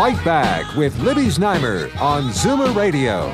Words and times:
Fight 0.00 0.24
Back 0.24 0.76
with 0.76 0.98
Libby 1.00 1.26
Znaimer 1.26 1.94
on 2.00 2.30
Zoomer 2.30 2.74
Radio. 2.74 3.26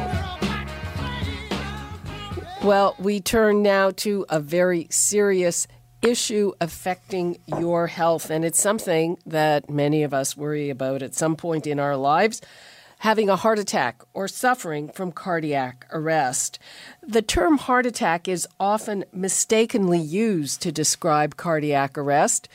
Well, 2.61 2.97
we 2.99 3.21
turn 3.21 3.63
now 3.63 3.93
to 3.99 4.27
a 4.29 4.41
very 4.41 4.89
serious 4.91 5.69
issue 6.03 6.55
affecting 6.61 7.39
your 7.47 7.87
health, 7.87 8.31
and 8.31 8.45
it's 8.45 8.61
something 8.61 9.17
that 9.27 9.71
many 9.71 10.03
of 10.03 10.13
us 10.13 10.37
worry 10.37 10.69
about 10.69 11.03
at 11.03 11.15
some 11.15 11.37
point 11.37 11.69
in 11.69 11.79
our 11.79 11.97
lives 11.97 12.43
having 12.99 13.29
a 13.29 13.37
heart 13.37 13.59
attack 13.59 14.03
or 14.15 14.27
suffering 14.27 14.89
from 14.89 15.13
cardiac 15.13 15.87
arrest. 15.93 16.59
The 17.03 17.23
term 17.23 17.59
heart 17.59 17.87
attack 17.87 18.27
is 18.27 18.49
often 18.59 19.05
mistakenly 19.13 20.01
used 20.01 20.63
to 20.63 20.73
describe 20.73 21.37
cardiac 21.37 21.99
arrest. 21.99 22.49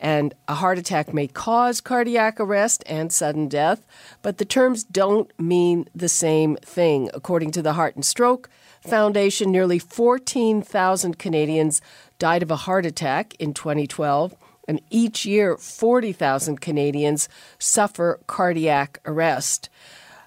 And 0.00 0.32
a 0.46 0.54
heart 0.54 0.78
attack 0.78 1.12
may 1.12 1.26
cause 1.26 1.80
cardiac 1.80 2.38
arrest 2.38 2.84
and 2.86 3.12
sudden 3.12 3.48
death, 3.48 3.84
but 4.22 4.38
the 4.38 4.44
terms 4.44 4.84
don't 4.84 5.30
mean 5.40 5.88
the 5.94 6.08
same 6.08 6.56
thing. 6.56 7.10
According 7.12 7.50
to 7.52 7.62
the 7.62 7.72
Heart 7.72 7.96
and 7.96 8.04
Stroke 8.04 8.48
Foundation, 8.80 9.50
nearly 9.50 9.80
14,000 9.80 11.18
Canadians 11.18 11.80
died 12.20 12.44
of 12.44 12.50
a 12.50 12.56
heart 12.56 12.86
attack 12.86 13.34
in 13.40 13.52
2012, 13.52 14.36
and 14.68 14.80
each 14.88 15.26
year 15.26 15.56
40,000 15.56 16.60
Canadians 16.60 17.28
suffer 17.58 18.20
cardiac 18.28 19.00
arrest. 19.04 19.68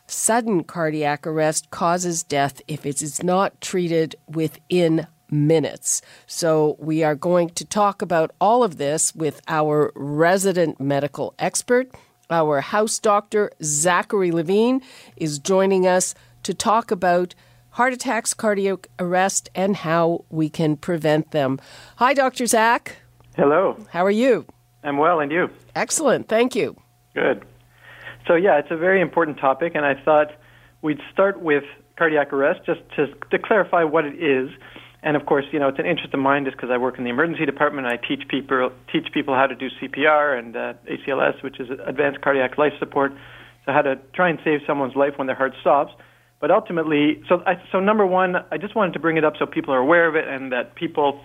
Sudden 0.06 0.66
cardiac 0.66 1.25
arrest 1.25 1.69
causes 1.72 2.23
death 2.23 2.61
if 2.67 2.85
it 2.85 3.02
is 3.02 3.23
not 3.23 3.61
treated 3.61 4.17
within 4.28 5.08
minutes. 5.32 6.02
So, 6.28 6.76
we 6.78 7.04
are 7.04 7.16
going 7.16 7.50
to 7.52 7.66
talk 7.66 8.02
about 8.02 8.32
all 8.40 8.64
of 8.64 8.78
this 8.78 9.16
with 9.16 9.42
our 9.48 9.92
resident 9.96 10.80
medical 10.80 11.34
expert. 11.40 11.90
Our 12.30 12.62
house 12.62 13.00
doctor, 13.00 13.52
Zachary 13.64 14.32
Levine, 14.32 14.82
is 15.16 15.40
joining 15.40 15.88
us 15.88 16.14
to 16.44 16.54
talk 16.54 16.92
about 16.92 17.34
heart 17.72 17.94
attacks, 17.94 18.34
cardiac 18.34 18.88
arrest, 19.00 19.50
and 19.56 19.76
how 19.78 20.26
we 20.30 20.50
can 20.50 20.76
prevent 20.76 21.32
them. 21.32 21.59
Hi, 21.98 22.14
Dr. 22.14 22.46
Zach. 22.46 22.98
Hello. 23.36 23.78
How 23.92 24.06
are 24.06 24.12
you? 24.12 24.46
I'm 24.84 24.98
well, 24.98 25.20
and 25.20 25.32
you? 25.32 25.50
Excellent. 25.76 26.28
Thank 26.28 26.56
you. 26.56 26.76
Good. 27.14 27.46
So, 28.28 28.36
yeah, 28.36 28.59
it's 28.59 28.72
a 28.72 28.78
very 28.78 29.02
important 29.02 29.38
topic, 29.40 29.74
and 29.76 29.86
I 29.86 29.96
thought 29.96 30.32
we'd 30.82 31.00
start 31.12 31.42
with 31.42 31.64
cardiac 31.98 32.34
arrest 32.34 32.62
just 32.66 32.82
to, 32.96 33.08
to 33.30 33.40
clarify 33.40 33.84
what 33.84 34.06
it 34.06 34.22
is 34.22 34.50
and 35.03 35.17
of 35.17 35.25
course, 35.25 35.45
you 35.52 35.59
know, 35.59 35.67
it's 35.67 35.80
an 35.80 35.85
interest 35.85 36.13
of 36.13 36.19
mine 36.19 36.45
just 36.45 36.57
because 36.57 36.69
I 36.71 36.77
work 36.77 36.97
in 36.97 37.03
the 37.03 37.09
emergency 37.09 37.45
department. 37.45 37.88
I 37.88 37.97
teach 37.97 38.27
people 38.27 38.71
teach 38.91 39.07
people 39.13 39.33
how 39.33 39.47
to 39.47 39.55
do 39.55 39.67
CPR 39.81 40.38
and 40.38 40.55
uh, 40.55 40.73
ACLS, 40.89 41.44
which 41.44 41.59
is 41.59 41.69
advanced 41.85 42.21
cardiac 42.21 42.57
life 42.57 42.73
support, 42.77 43.11
so 43.66 43.72
how 43.72 43.81
to 43.81 43.95
try 44.13 44.29
and 44.29 44.39
save 44.44 44.59
someone's 44.67 44.95
life 44.95 45.13
when 45.17 45.25
their 45.25 45.35
heart 45.35 45.53
stops. 45.61 45.94
But 46.39 46.52
ultimately, 46.52 47.23
so 47.27 47.41
I, 47.45 47.55
so 47.72 47.79
number 47.79 48.05
one, 48.05 48.35
I 48.52 48.57
just 48.57 48.75
wanted 48.75 48.94
to 48.94 48.99
bring 48.99 49.17
it 49.17 49.25
up 49.25 49.33
so 49.39 49.45
people 49.45 49.73
are 49.73 49.79
aware 49.79 50.07
of 50.07 50.16
it 50.16 50.27
and 50.27 50.52
that 50.52 50.75
people 50.75 51.22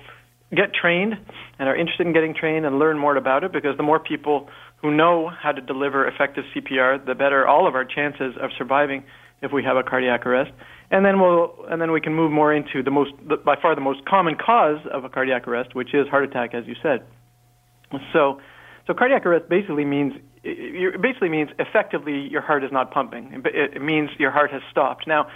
get 0.55 0.73
trained 0.73 1.15
and 1.59 1.69
are 1.69 1.77
interested 1.77 2.07
in 2.07 2.13
getting 2.13 2.35
trained 2.35 2.65
and 2.65 2.79
learn 2.79 2.99
more 2.99 3.17
about 3.17 3.45
it 3.45 3.53
because 3.53 3.77
the 3.77 3.83
more 3.83 3.99
people 3.99 4.49
who 4.77 4.95
know 4.95 5.29
how 5.29 5.53
to 5.53 5.61
deliver 5.61 6.07
effective 6.07 6.45
CPR, 6.55 7.05
the 7.05 7.15
better 7.15 7.47
all 7.47 7.67
of 7.67 7.75
our 7.75 7.85
chances 7.85 8.35
of 8.41 8.51
surviving 8.57 9.05
if 9.43 9.53
we 9.53 9.63
have 9.65 9.77
a 9.77 9.83
cardiac 9.83 10.25
arrest 10.25 10.53
and 10.91 11.05
then 11.05 11.21
we'll 11.21 11.55
and 11.69 11.81
then 11.81 11.93
we 11.93 12.01
can 12.01 12.15
move 12.15 12.31
more 12.31 12.55
into 12.55 12.83
the 12.83 12.91
most 12.91 13.13
the, 13.29 13.37
by 13.37 13.57
far 13.61 13.75
the 13.75 13.81
most 13.81 14.05
common 14.05 14.37
cause 14.37 14.79
of 14.93 15.05
a 15.05 15.09
cardiac 15.09 15.49
arrest, 15.49 15.75
which 15.75 15.95
is 15.95 16.09
heart 16.09 16.25
attack, 16.25 16.55
as 16.55 16.65
you 16.67 16.75
said. 16.83 17.05
So, 18.13 18.41
so 18.87 18.95
cardiac 18.95 19.27
arrest 19.27 19.49
basically 19.49 19.85
means 19.85 20.15
it 20.43 21.01
basically 21.03 21.29
means 21.29 21.51
effectively 21.59 22.29
your 22.31 22.43
heart 22.43 22.63
is 22.63 22.71
not 22.73 22.93
pumping. 22.93 23.43
It 23.45 23.83
means 23.83 24.11
your 24.19 24.31
heart 24.31 24.53
has 24.53 24.63
stopped. 24.71 25.07
Now, 25.07 25.29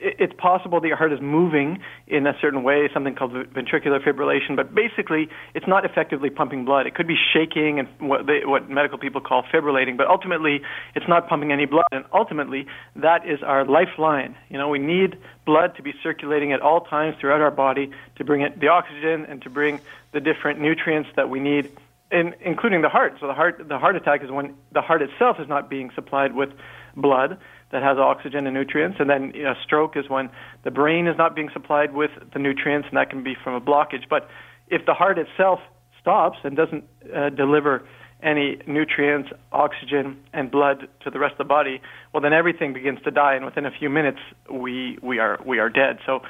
it's 0.00 0.32
possible 0.38 0.80
that 0.80 0.88
your 0.88 0.96
heart 0.96 1.12
is 1.12 1.20
moving 1.20 1.78
in 2.06 2.26
a 2.26 2.32
certain 2.40 2.62
way, 2.62 2.88
something 2.92 3.14
called 3.14 3.32
ventricular 3.32 4.02
fibrillation, 4.02 4.56
but 4.56 4.74
basically 4.74 5.28
it's 5.54 5.66
not 5.68 5.84
effectively 5.84 6.30
pumping 6.30 6.64
blood. 6.64 6.86
It 6.86 6.94
could 6.94 7.06
be 7.06 7.16
shaking 7.32 7.78
and 7.78 7.88
what, 8.00 8.26
they, 8.26 8.40
what 8.44 8.70
medical 8.70 8.98
people 8.98 9.20
call 9.20 9.42
fibrillating, 9.42 9.98
but 9.98 10.06
ultimately 10.06 10.62
it's 10.94 11.06
not 11.06 11.28
pumping 11.28 11.52
any 11.52 11.66
blood. 11.66 11.84
And 11.92 12.04
ultimately, 12.14 12.66
that 12.96 13.28
is 13.28 13.42
our 13.42 13.64
lifeline. 13.66 14.36
You 14.48 14.56
know, 14.56 14.68
we 14.68 14.78
need 14.78 15.18
blood 15.44 15.76
to 15.76 15.82
be 15.82 15.92
circulating 16.02 16.52
at 16.52 16.60
all 16.62 16.80
times 16.80 17.16
throughout 17.20 17.42
our 17.42 17.50
body 17.50 17.90
to 18.16 18.24
bring 18.24 18.40
it 18.40 18.58
the 18.58 18.68
oxygen 18.68 19.26
and 19.26 19.42
to 19.42 19.50
bring 19.50 19.80
the 20.12 20.20
different 20.20 20.60
nutrients 20.60 21.10
that 21.16 21.28
we 21.28 21.40
need 21.40 21.70
in, 22.10 22.34
including 22.40 22.80
the 22.80 22.88
heart. 22.88 23.16
So 23.20 23.26
the 23.26 23.34
heart, 23.34 23.68
the 23.68 23.78
heart 23.78 23.96
attack 23.96 24.24
is 24.24 24.30
when 24.30 24.54
the 24.72 24.80
heart 24.80 25.02
itself 25.02 25.38
is 25.38 25.48
not 25.48 25.68
being 25.68 25.90
supplied 25.94 26.34
with 26.34 26.50
blood 26.96 27.38
that 27.70 27.82
has 27.82 27.98
oxygen 27.98 28.46
and 28.46 28.54
nutrients. 28.54 28.98
And 29.00 29.08
then 29.08 29.32
you 29.34 29.44
know, 29.44 29.54
stroke 29.62 29.96
is 29.96 30.08
when 30.08 30.30
the 30.64 30.70
brain 30.70 31.06
is 31.06 31.16
not 31.16 31.34
being 31.34 31.50
supplied 31.52 31.94
with 31.94 32.10
the 32.32 32.38
nutrients, 32.38 32.88
and 32.88 32.96
that 32.96 33.10
can 33.10 33.22
be 33.22 33.34
from 33.42 33.54
a 33.54 33.60
blockage. 33.60 34.08
But 34.08 34.28
if 34.68 34.86
the 34.86 34.94
heart 34.94 35.18
itself 35.18 35.60
stops 36.00 36.38
and 36.44 36.56
doesn't 36.56 36.84
uh, 37.14 37.30
deliver 37.30 37.86
any 38.22 38.58
nutrients, 38.66 39.30
oxygen, 39.52 40.18
and 40.32 40.50
blood 40.50 40.88
to 41.00 41.10
the 41.10 41.18
rest 41.18 41.32
of 41.32 41.38
the 41.38 41.44
body, 41.44 41.80
well, 42.12 42.20
then 42.20 42.32
everything 42.32 42.72
begins 42.72 43.00
to 43.02 43.10
die, 43.10 43.34
and 43.34 43.44
within 43.44 43.64
a 43.64 43.70
few 43.70 43.88
minutes, 43.88 44.18
we 44.50 44.98
we 45.02 45.18
are 45.18 45.38
we 45.44 45.58
are 45.58 45.70
dead. 45.70 45.98
So. 46.06 46.20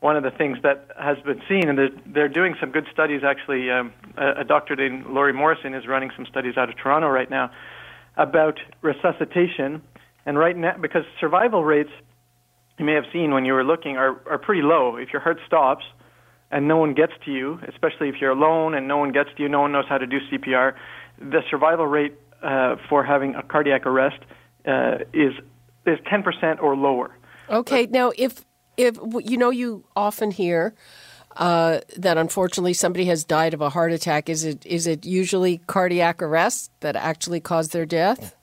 One 0.00 0.16
of 0.16 0.22
the 0.22 0.30
things 0.30 0.58
that 0.62 0.86
has 0.96 1.18
been 1.24 1.42
seen, 1.48 1.68
and 1.68 1.76
they're, 1.76 1.90
they're 2.06 2.28
doing 2.28 2.54
some 2.60 2.70
good 2.70 2.86
studies 2.92 3.22
actually. 3.24 3.68
Um, 3.68 3.92
a, 4.16 4.42
a 4.42 4.44
doctor 4.44 4.76
named 4.76 5.06
Laurie 5.06 5.32
Morrison 5.32 5.74
is 5.74 5.88
running 5.88 6.12
some 6.14 6.24
studies 6.24 6.56
out 6.56 6.68
of 6.68 6.76
Toronto 6.76 7.08
right 7.08 7.28
now 7.28 7.50
about 8.16 8.60
resuscitation 8.80 9.82
and 10.28 10.38
right 10.38 10.54
now, 10.54 10.76
because 10.78 11.04
survival 11.18 11.64
rates, 11.64 11.88
you 12.78 12.84
may 12.84 12.92
have 12.92 13.06
seen 13.14 13.32
when 13.32 13.46
you 13.46 13.54
were 13.54 13.64
looking, 13.64 13.96
are, 13.96 14.20
are 14.28 14.36
pretty 14.36 14.60
low. 14.60 14.96
If 14.96 15.10
your 15.10 15.22
heart 15.22 15.38
stops 15.46 15.86
and 16.50 16.68
no 16.68 16.76
one 16.76 16.92
gets 16.92 17.14
to 17.24 17.32
you, 17.32 17.58
especially 17.66 18.10
if 18.10 18.16
you're 18.20 18.32
alone 18.32 18.74
and 18.74 18.86
no 18.86 18.98
one 18.98 19.10
gets 19.10 19.30
to 19.38 19.42
you, 19.42 19.48
no 19.48 19.62
one 19.62 19.72
knows 19.72 19.86
how 19.88 19.96
to 19.96 20.06
do 20.06 20.18
CPR, 20.30 20.74
the 21.18 21.40
survival 21.48 21.86
rate 21.86 22.14
uh, 22.42 22.76
for 22.90 23.02
having 23.02 23.36
a 23.36 23.42
cardiac 23.42 23.86
arrest 23.86 24.18
uh, 24.66 24.98
is 25.14 25.32
is 25.86 25.98
10% 26.00 26.62
or 26.62 26.76
lower. 26.76 27.10
Okay, 27.48 27.86
now 27.86 28.12
if 28.18 28.44
if 28.76 28.98
you 29.24 29.38
know 29.38 29.48
you 29.48 29.86
often 29.96 30.30
hear 30.30 30.74
uh, 31.38 31.80
that 31.96 32.18
unfortunately 32.18 32.74
somebody 32.74 33.06
has 33.06 33.24
died 33.24 33.54
of 33.54 33.62
a 33.62 33.70
heart 33.70 33.92
attack, 33.92 34.28
is 34.28 34.44
it 34.44 34.66
is 34.66 34.86
it 34.86 35.06
usually 35.06 35.56
cardiac 35.66 36.20
arrest 36.20 36.70
that 36.80 36.96
actually 36.96 37.40
caused 37.40 37.72
their 37.72 37.86
death? 37.86 38.34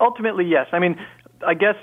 Ultimately, 0.00 0.44
yes. 0.44 0.66
I 0.72 0.78
mean, 0.78 0.98
I 1.46 1.54
guess 1.54 1.76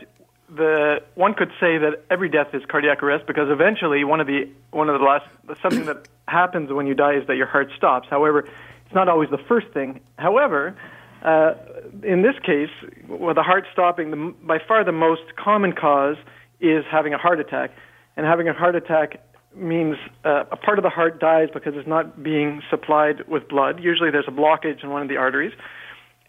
the 0.50 1.01
one 1.16 1.33
could 1.33 1.51
say 1.59 1.78
that 1.78 2.03
every 2.09 2.29
death 2.29 2.53
is 2.53 2.63
cardiac 2.66 3.03
arrest 3.03 3.28
because 3.28 3.50
eventually 3.50 4.03
one 4.03 4.22
of 4.22 4.28
the 4.28 4.50
one 4.72 4.89
of 4.89 5.00
the 5.00 5.05
last 5.05 5.25
something 5.61 5.85
that 5.85 6.07
happens 6.28 6.72
when 6.72 6.88
you 6.88 6.94
die 6.94 7.16
is 7.16 7.28
that 7.28 7.35
your 7.35 7.47
heart 7.47 7.69
stops. 7.75 8.07
However, 8.09 8.47
it's 8.85 8.95
not 8.95 9.09
always 9.09 9.29
the 9.29 9.38
first 9.38 9.67
thing. 9.73 10.00
However, 10.17 10.78
uh, 11.22 11.55
in 12.03 12.22
this 12.22 12.35
case, 12.44 12.69
with 13.07 13.35
the 13.35 13.44
heart 13.44 13.66
stopping, 13.73 14.11
the, 14.11 14.34
by 14.44 14.59
far 14.66 14.84
the 14.84 14.91
most 14.91 15.35
common 15.35 15.73
cause 15.73 16.16
is 16.59 16.85
having 16.90 17.13
a 17.13 17.17
heart 17.17 17.40
attack, 17.40 17.72
and 18.16 18.25
having 18.25 18.47
a 18.47 18.53
heart 18.53 18.75
attack 18.75 19.22
means 19.55 19.97
uh, 20.23 20.46
a 20.52 20.55
part 20.55 20.78
of 20.78 20.84
the 20.84 20.90
heart 20.90 21.20
dies 21.20 21.49
because 21.53 21.73
it's 21.75 21.87
not 21.87 22.22
being 22.22 22.61
supplied 22.70 23.28
with 23.28 23.49
blood. 23.49 23.84
Usually, 23.84 24.11
there's 24.11 24.28
a 24.28 24.31
blockage 24.31 24.84
in 24.84 24.91
one 24.91 25.02
of 25.02 25.09
the 25.09 25.17
arteries 25.17 25.53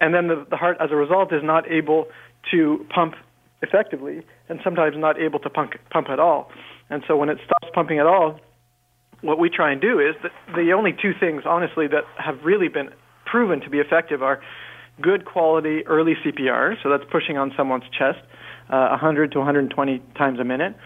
and 0.01 0.15
then 0.15 0.29
the, 0.29 0.47
the 0.51 0.57
heart, 0.57 0.77
as 0.81 0.91
a 0.91 0.97
result, 0.97 1.33
is 1.33 1.43
not 1.43 1.71
able 1.71 2.07
to 2.51 2.87
pump 2.95 3.15
effectively, 3.63 4.25
and 4.49 4.61
sometimes 4.63 4.97
not 4.97 5.19
able 5.21 5.39
to 5.41 5.51
pump, 5.51 5.73
pump 5.91 6.09
at 6.09 6.21
all. 6.21 6.51
And 6.91 7.03
so 7.09 7.17
when 7.17 7.29
it 7.29 7.39
stops 7.45 7.69
pumping 7.75 7.99
at 7.99 8.07
all, 8.07 8.39
what 9.21 9.39
we 9.39 9.51
try 9.51 9.73
and 9.73 9.81
do 9.81 9.99
is 9.99 10.15
that 10.23 10.31
the 10.55 10.73
only 10.73 10.93
two 10.93 11.13
things, 11.19 11.43
honestly, 11.45 11.89
that 11.89 12.05
have 12.17 12.45
really 12.45 12.69
been 12.69 12.91
proven 13.27 13.61
to 13.61 13.71
be 13.71 13.79
effective 13.79 14.23
are 14.23 14.41
good 15.01 15.25
quality 15.25 15.87
early 15.87 16.15
CPR, 16.25 16.77
so 16.83 16.89
that's 16.89 17.05
pushing 17.11 17.37
on 17.37 17.53
someone's 17.57 17.85
chest 17.91 18.19
uh, 18.71 18.89
100 18.91 19.33
to 19.33 19.39
120 19.39 20.03
times 20.17 20.39
a 20.39 20.45
minute, 20.45 20.77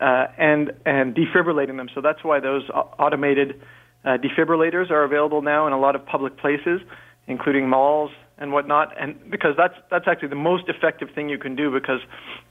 uh, 0.00 0.26
and 0.38 0.72
and 0.86 1.14
defibrillating 1.14 1.76
them. 1.76 1.88
So 1.94 2.00
that's 2.00 2.22
why 2.22 2.40
those 2.40 2.68
automated 2.70 3.60
uh, 4.04 4.18
defibrillators 4.18 4.90
are 4.90 5.04
available 5.04 5.42
now 5.42 5.66
in 5.66 5.72
a 5.72 5.78
lot 5.78 5.94
of 5.94 6.04
public 6.06 6.36
places, 6.38 6.80
including 7.26 7.68
malls, 7.68 8.10
and 8.38 8.52
whatnot, 8.52 8.92
and 9.00 9.30
because 9.30 9.54
that's 9.56 9.74
that's 9.90 10.06
actually 10.08 10.28
the 10.28 10.34
most 10.34 10.68
effective 10.68 11.08
thing 11.14 11.28
you 11.28 11.38
can 11.38 11.54
do 11.54 11.70
because 11.70 12.00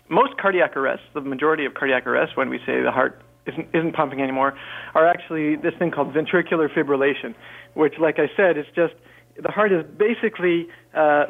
most 0.10 0.38
cardiac 0.38 0.78
arrests, 0.78 1.06
the 1.14 1.22
majority 1.22 1.66
of 1.66 1.74
cardiac 1.74 2.08
arrests, 2.08 2.36
when 2.38 2.50
we 2.50 2.60
say 2.60 2.82
the 2.82 2.92
heart 2.92 3.22
isn't, 3.46 3.68
isn't 3.74 3.94
pumping 3.94 4.22
anymore, 4.22 4.54
are 4.96 5.08
actually 5.08 5.56
this 5.56 5.74
thing 5.80 5.92
called 5.92 6.14
ventricular 6.14 6.70
fibrillation, 6.74 7.36
which, 7.74 7.96
like 8.00 8.18
I 8.20 8.30
said, 8.36 8.58
is 8.58 8.66
just 8.76 8.94
the 9.42 9.52
heart 9.52 9.72
is 9.72 9.86
basically 9.98 10.68
uh, 10.94 11.26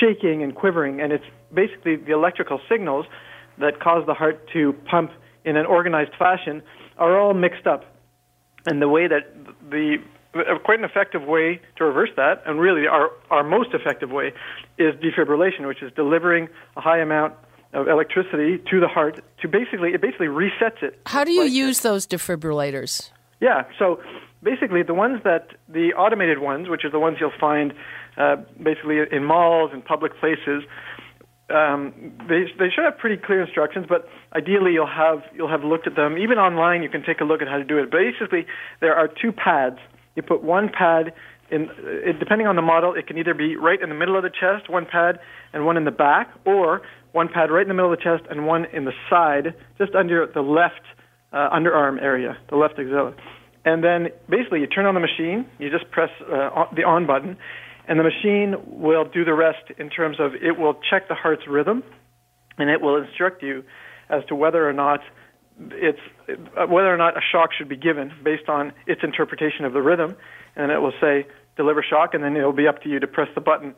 shaking 0.00 0.42
and 0.42 0.54
quivering, 0.54 1.00
and 1.00 1.12
it's 1.12 1.24
basically 1.54 1.96
the 1.96 2.12
electrical 2.12 2.60
signals 2.68 3.06
that 3.58 3.80
cause 3.80 4.04
the 4.06 4.14
heart 4.14 4.48
to 4.52 4.74
pump 4.90 5.10
in 5.44 5.56
an 5.56 5.64
organized 5.64 6.12
fashion 6.18 6.62
are 6.98 7.18
all 7.18 7.34
mixed 7.34 7.66
up. 7.66 7.84
And 8.66 8.82
the 8.82 8.88
way 8.88 9.06
that 9.06 9.32
the 9.70 9.98
quite 10.64 10.78
an 10.78 10.84
effective 10.84 11.22
way 11.22 11.60
to 11.76 11.84
reverse 11.84 12.10
that, 12.16 12.42
and 12.46 12.60
really 12.60 12.86
our, 12.86 13.10
our 13.30 13.44
most 13.44 13.70
effective 13.74 14.10
way, 14.10 14.32
is 14.78 14.94
defibrillation, 14.96 15.66
which 15.66 15.82
is 15.82 15.92
delivering 15.94 16.48
a 16.76 16.80
high 16.80 16.98
amount 16.98 17.34
of 17.72 17.88
electricity 17.88 18.58
to 18.70 18.80
the 18.80 18.88
heart 18.88 19.22
to 19.42 19.48
basically 19.48 19.90
it 19.90 20.00
basically 20.00 20.28
resets 20.28 20.82
it. 20.82 20.98
How 21.06 21.24
do 21.24 21.32
you 21.32 21.42
like 21.42 21.52
use 21.52 21.80
those 21.80 22.06
defibrillators? 22.06 23.10
Yeah, 23.40 23.64
so 23.78 24.00
basically 24.42 24.82
the 24.82 24.94
ones 24.94 25.20
that 25.24 25.48
the 25.68 25.92
automated 25.92 26.38
ones, 26.38 26.68
which 26.68 26.84
are 26.84 26.90
the 26.90 26.98
ones 26.98 27.18
you'll 27.20 27.32
find 27.38 27.74
uh, 28.16 28.36
basically 28.62 28.98
in 29.10 29.24
malls 29.24 29.70
and 29.74 29.84
public 29.84 30.18
places, 30.18 30.62
um, 31.50 31.92
they 32.28 32.44
they 32.58 32.70
should 32.70 32.84
have 32.84 32.98
pretty 32.98 33.16
clear 33.16 33.42
instructions, 33.42 33.86
but 33.88 34.08
ideally 34.34 34.72
you'll 34.72 34.86
have 34.86 35.22
you'll 35.34 35.50
have 35.50 35.62
looked 35.62 35.86
at 35.86 35.94
them. 35.94 36.18
Even 36.18 36.38
online, 36.38 36.82
you 36.82 36.88
can 36.88 37.02
take 37.02 37.20
a 37.20 37.24
look 37.24 37.42
at 37.42 37.48
how 37.48 37.58
to 37.58 37.64
do 37.64 37.78
it. 37.78 37.90
Basically, 37.90 38.46
there 38.80 38.94
are 38.94 39.08
two 39.08 39.32
pads. 39.32 39.78
You 40.16 40.22
put 40.22 40.42
one 40.42 40.70
pad 40.76 41.12
in, 41.50 41.68
it, 41.78 42.18
depending 42.18 42.48
on 42.48 42.56
the 42.56 42.62
model, 42.62 42.94
it 42.94 43.06
can 43.06 43.18
either 43.18 43.34
be 43.34 43.54
right 43.54 43.80
in 43.80 43.88
the 43.88 43.94
middle 43.94 44.16
of 44.16 44.24
the 44.24 44.30
chest, 44.30 44.68
one 44.68 44.86
pad, 44.90 45.20
and 45.52 45.64
one 45.64 45.76
in 45.76 45.84
the 45.84 45.92
back, 45.92 46.30
or 46.44 46.82
one 47.12 47.28
pad 47.32 47.50
right 47.50 47.62
in 47.62 47.68
the 47.68 47.74
middle 47.74 47.92
of 47.92 47.98
the 47.98 48.02
chest 48.02 48.24
and 48.28 48.46
one 48.46 48.64
in 48.72 48.84
the 48.84 48.92
side, 49.08 49.54
just 49.78 49.94
under 49.94 50.26
the 50.26 50.40
left 50.40 50.82
uh, 51.32 51.50
underarm 51.50 52.02
area, 52.02 52.36
the 52.50 52.56
left 52.56 52.78
axilla. 52.78 53.14
And 53.64 53.82
then 53.82 54.08
basically 54.28 54.60
you 54.60 54.66
turn 54.66 54.86
on 54.86 54.94
the 54.94 55.00
machine, 55.00 55.46
you 55.58 55.70
just 55.70 55.90
press 55.90 56.10
uh, 56.22 56.64
the 56.74 56.84
on 56.84 57.06
button, 57.06 57.36
and 57.88 57.98
the 58.00 58.04
machine 58.04 58.56
will 58.66 59.04
do 59.04 59.24
the 59.24 59.34
rest 59.34 59.70
in 59.78 59.90
terms 59.90 60.18
of 60.18 60.34
it 60.34 60.58
will 60.58 60.74
check 60.90 61.08
the 61.08 61.14
heart's 61.14 61.42
rhythm, 61.48 61.84
and 62.58 62.70
it 62.70 62.80
will 62.80 62.96
instruct 62.96 63.42
you 63.42 63.62
as 64.08 64.24
to 64.28 64.34
whether 64.34 64.68
or 64.68 64.72
not 64.72 65.00
it's 65.58 66.00
uh, 66.28 66.66
whether 66.66 66.92
or 66.92 66.96
not 66.96 67.16
a 67.16 67.20
shock 67.20 67.50
should 67.56 67.68
be 67.68 67.76
given 67.76 68.12
based 68.22 68.48
on 68.48 68.72
its 68.86 69.02
interpretation 69.02 69.64
of 69.64 69.72
the 69.72 69.82
rhythm, 69.82 70.16
and 70.54 70.70
it 70.70 70.78
will 70.78 70.92
say 71.00 71.26
deliver 71.56 71.82
shock, 71.82 72.14
and 72.14 72.22
then 72.22 72.36
it 72.36 72.42
will 72.42 72.52
be 72.52 72.68
up 72.68 72.82
to 72.82 72.88
you 72.88 73.00
to 73.00 73.06
press 73.06 73.28
the 73.34 73.40
button 73.40 73.74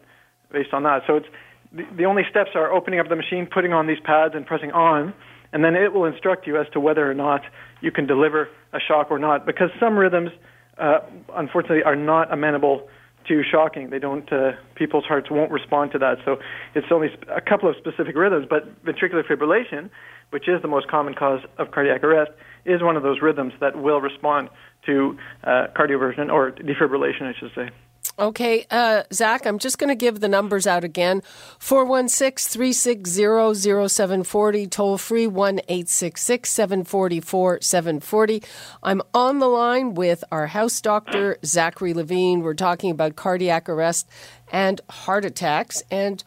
based 0.52 0.72
on 0.72 0.82
that. 0.82 1.02
So 1.06 1.16
it's 1.16 1.26
the, 1.72 1.84
the 1.96 2.04
only 2.04 2.22
steps 2.28 2.50
are 2.54 2.72
opening 2.72 3.00
up 3.00 3.08
the 3.08 3.16
machine, 3.16 3.46
putting 3.46 3.72
on 3.72 3.86
these 3.86 4.00
pads, 4.02 4.34
and 4.34 4.44
pressing 4.46 4.72
on, 4.72 5.14
and 5.52 5.64
then 5.64 5.76
it 5.76 5.92
will 5.92 6.04
instruct 6.04 6.46
you 6.46 6.60
as 6.60 6.66
to 6.72 6.80
whether 6.80 7.08
or 7.08 7.14
not 7.14 7.42
you 7.80 7.90
can 7.90 8.06
deliver 8.06 8.48
a 8.72 8.80
shock 8.80 9.10
or 9.10 9.18
not. 9.18 9.46
Because 9.46 9.70
some 9.78 9.96
rhythms, 9.96 10.30
uh, 10.78 10.98
unfortunately, 11.36 11.82
are 11.84 11.96
not 11.96 12.32
amenable 12.32 12.88
to 13.28 13.42
shocking. 13.44 13.90
They 13.90 13.98
don't. 13.98 14.30
Uh, 14.32 14.52
people's 14.74 15.04
hearts 15.04 15.30
won't 15.30 15.50
respond 15.50 15.92
to 15.92 15.98
that. 15.98 16.18
So 16.24 16.38
it's 16.74 16.86
only 16.90 17.08
a 17.28 17.40
couple 17.40 17.68
of 17.68 17.76
specific 17.76 18.16
rhythms. 18.16 18.46
But 18.48 18.84
ventricular 18.84 19.22
fibrillation, 19.24 19.90
which 20.30 20.48
is 20.48 20.60
the 20.62 20.68
most 20.68 20.88
common 20.88 21.14
cause 21.14 21.40
of 21.58 21.70
cardiac 21.70 22.02
arrest, 22.04 22.32
is 22.64 22.82
one 22.82 22.96
of 22.96 23.02
those 23.02 23.20
rhythms 23.22 23.52
that 23.60 23.76
will 23.76 24.00
respond 24.00 24.48
to 24.86 25.16
uh, 25.44 25.66
cardioversion 25.76 26.32
or 26.32 26.52
defibrillation, 26.52 27.22
I 27.22 27.34
should 27.38 27.52
say. 27.54 27.70
Okay, 28.18 28.66
uh, 28.72 29.04
Zach, 29.12 29.46
I'm 29.46 29.60
just 29.60 29.78
going 29.78 29.90
to 29.90 29.94
give 29.94 30.18
the 30.18 30.28
numbers 30.28 30.66
out 30.66 30.82
again 30.82 31.22
416 31.60 32.50
360 32.50 33.88
0740, 33.88 34.66
toll 34.66 34.98
free 34.98 35.28
1 35.28 35.60
866 35.68 36.50
744 36.50 37.60
740. 37.60 38.42
I'm 38.82 39.02
on 39.14 39.38
the 39.38 39.46
line 39.46 39.94
with 39.94 40.24
our 40.32 40.48
house 40.48 40.80
doctor, 40.80 41.38
Zachary 41.44 41.94
Levine. 41.94 42.40
We're 42.40 42.54
talking 42.54 42.90
about 42.90 43.14
cardiac 43.14 43.68
arrest 43.68 44.08
and 44.50 44.80
heart 44.90 45.24
attacks. 45.24 45.84
And 45.88 46.24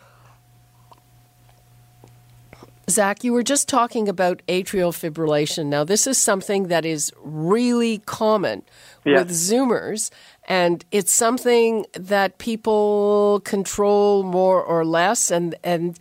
Zach, 2.90 3.24
you 3.24 3.34
were 3.34 3.44
just 3.44 3.70
talking 3.70 4.10
about 4.10 4.42
atrial 4.48 4.92
fibrillation. 4.92 5.68
Now, 5.68 5.84
this 5.84 6.08
is 6.08 6.18
something 6.18 6.68
that 6.68 6.86
is 6.86 7.12
really 7.22 8.00
common 8.00 8.64
yeah. 9.06 9.20
with 9.20 9.30
Zoomers, 9.30 10.12
and 10.48 10.84
it's 10.92 11.12
something 11.12 11.86
that 11.94 12.38
people 12.38 13.42
control 13.46 14.24
more 14.24 14.62
or 14.62 14.84
less. 14.84 15.32
And, 15.32 15.56
and 15.64 15.98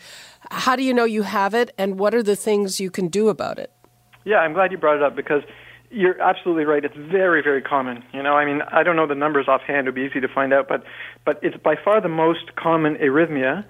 how 0.50 0.74
do 0.74 0.82
you 0.82 0.94
know 0.94 1.04
you 1.04 1.22
have 1.22 1.54
it, 1.54 1.72
and 1.78 1.98
what 1.98 2.14
are 2.14 2.22
the 2.22 2.36
things 2.36 2.80
you 2.80 2.90
can 2.90 3.08
do 3.08 3.28
about 3.28 3.58
it? 3.58 3.72
Yeah, 4.24 4.38
I'm 4.38 4.52
glad 4.52 4.72
you 4.72 4.78
brought 4.78 4.96
it 4.96 5.02
up 5.02 5.14
because 5.14 5.42
you're 5.90 6.20
absolutely 6.20 6.64
right. 6.64 6.84
It's 6.84 6.96
very, 6.96 7.42
very 7.42 7.62
common. 7.62 8.04
You 8.12 8.22
know, 8.22 8.34
I 8.34 8.44
mean, 8.44 8.62
I 8.68 8.82
don't 8.82 8.96
know 8.96 9.06
the 9.06 9.14
numbers 9.14 9.48
offhand. 9.48 9.86
It 9.86 9.90
would 9.90 9.94
be 9.94 10.02
easy 10.02 10.20
to 10.20 10.28
find 10.28 10.52
out, 10.52 10.68
but 10.68 10.84
but 11.24 11.38
it's 11.42 11.56
by 11.56 11.76
far 11.76 12.00
the 12.00 12.08
most 12.08 12.54
common 12.56 12.96
arrhythmia. 12.96 13.64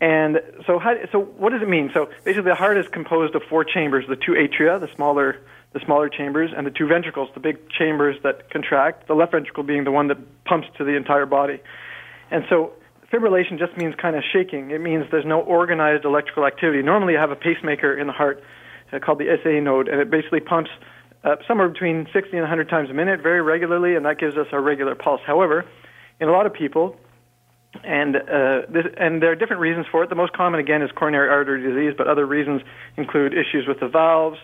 And 0.00 0.40
so, 0.66 0.78
how, 0.78 0.94
so 1.12 1.20
what 1.20 1.50
does 1.50 1.60
it 1.60 1.68
mean? 1.68 1.90
So 1.92 2.08
basically, 2.24 2.50
the 2.50 2.54
heart 2.54 2.78
is 2.78 2.86
composed 2.88 3.34
of 3.34 3.42
four 3.50 3.64
chambers: 3.64 4.06
the 4.08 4.16
two 4.16 4.32
atria, 4.32 4.80
the 4.80 4.88
smaller, 4.94 5.36
the 5.72 5.80
smaller 5.80 6.08
chambers, 6.08 6.52
and 6.56 6.66
the 6.66 6.70
two 6.70 6.86
ventricles, 6.86 7.28
the 7.34 7.40
big 7.40 7.68
chambers 7.70 8.16
that 8.22 8.50
contract. 8.50 9.08
The 9.08 9.14
left 9.14 9.32
ventricle 9.32 9.62
being 9.62 9.84
the 9.84 9.90
one 9.90 10.08
that 10.08 10.44
pumps 10.44 10.68
to 10.78 10.84
the 10.84 10.96
entire 10.96 11.26
body. 11.26 11.60
And 12.30 12.44
so, 12.48 12.72
fibrillation 13.12 13.58
just 13.58 13.76
means 13.76 13.94
kind 13.94 14.16
of 14.16 14.22
shaking. 14.32 14.70
It 14.70 14.80
means 14.80 15.04
there's 15.10 15.26
no 15.26 15.40
organized 15.40 16.06
electrical 16.06 16.46
activity. 16.46 16.82
Normally, 16.82 17.12
you 17.14 17.18
have 17.18 17.30
a 17.30 17.36
pacemaker 17.36 17.92
in 17.92 18.06
the 18.06 18.14
heart 18.14 18.42
uh, 18.92 19.00
called 19.00 19.18
the 19.18 19.38
SA 19.42 19.60
node, 19.60 19.88
and 19.88 20.00
it 20.00 20.10
basically 20.10 20.40
pumps 20.40 20.70
uh, 21.24 21.36
somewhere 21.46 21.68
between 21.68 22.06
60 22.12 22.30
and 22.32 22.40
100 22.40 22.70
times 22.70 22.88
a 22.88 22.94
minute, 22.94 23.20
very 23.20 23.42
regularly, 23.42 23.96
and 23.96 24.06
that 24.06 24.18
gives 24.18 24.38
us 24.38 24.46
our 24.52 24.62
regular 24.62 24.94
pulse. 24.94 25.20
However, 25.26 25.66
in 26.20 26.28
a 26.28 26.32
lot 26.32 26.46
of 26.46 26.54
people, 26.54 26.98
and 27.84 28.16
uh, 28.16 28.62
this, 28.68 28.86
and 28.96 29.22
there 29.22 29.30
are 29.30 29.36
different 29.36 29.60
reasons 29.60 29.86
for 29.90 30.02
it. 30.02 30.08
The 30.08 30.16
most 30.16 30.32
common, 30.32 30.60
again, 30.60 30.82
is 30.82 30.90
coronary 30.92 31.28
artery 31.28 31.62
disease, 31.62 31.94
but 31.96 32.08
other 32.08 32.26
reasons 32.26 32.62
include 32.96 33.32
issues 33.32 33.66
with 33.66 33.80
the 33.80 33.88
valves 33.88 34.38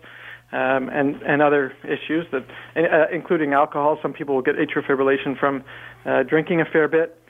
um, 0.53 0.89
and 0.89 1.21
and 1.23 1.43
other 1.43 1.75
issues 1.85 2.27
that, 2.31 2.45
uh, 2.77 3.07
including 3.13 3.53
alcohol. 3.53 3.99
Some 4.01 4.13
people 4.13 4.35
will 4.35 4.43
get 4.43 4.57
atrial 4.57 4.87
fibrillation 4.87 5.39
from 5.39 5.65
uh, 6.05 6.23
drinking 6.23 6.61
a 6.61 6.65
fair 6.65 6.89
bit. 6.89 7.21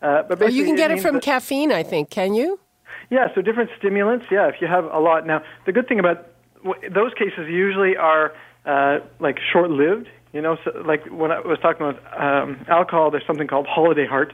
Uh, 0.00 0.22
but 0.22 0.38
well, 0.38 0.50
you 0.50 0.64
can 0.64 0.76
get 0.76 0.90
it, 0.90 0.98
it 0.98 1.02
from 1.02 1.16
that, 1.16 1.22
caffeine, 1.22 1.72
I 1.72 1.82
think. 1.82 2.10
Can 2.10 2.34
you? 2.34 2.58
Yeah. 3.10 3.34
So 3.34 3.42
different 3.42 3.70
stimulants. 3.76 4.26
Yeah, 4.30 4.48
if 4.48 4.60
you 4.60 4.68
have 4.68 4.84
a 4.84 5.00
lot. 5.00 5.26
Now, 5.26 5.42
the 5.66 5.72
good 5.72 5.88
thing 5.88 5.98
about 5.98 6.28
w- 6.64 6.90
those 6.90 7.12
cases 7.14 7.48
usually 7.48 7.96
are 7.96 8.32
uh, 8.64 9.00
like 9.18 9.38
short-lived. 9.52 10.08
You 10.32 10.40
know, 10.40 10.56
so 10.64 10.70
like 10.86 11.04
when 11.06 11.32
I 11.32 11.40
was 11.40 11.58
talking 11.60 11.84
about 11.84 11.98
um, 12.16 12.64
alcohol, 12.68 13.10
there's 13.10 13.26
something 13.26 13.48
called 13.48 13.66
holiday 13.66 14.06
heart 14.06 14.32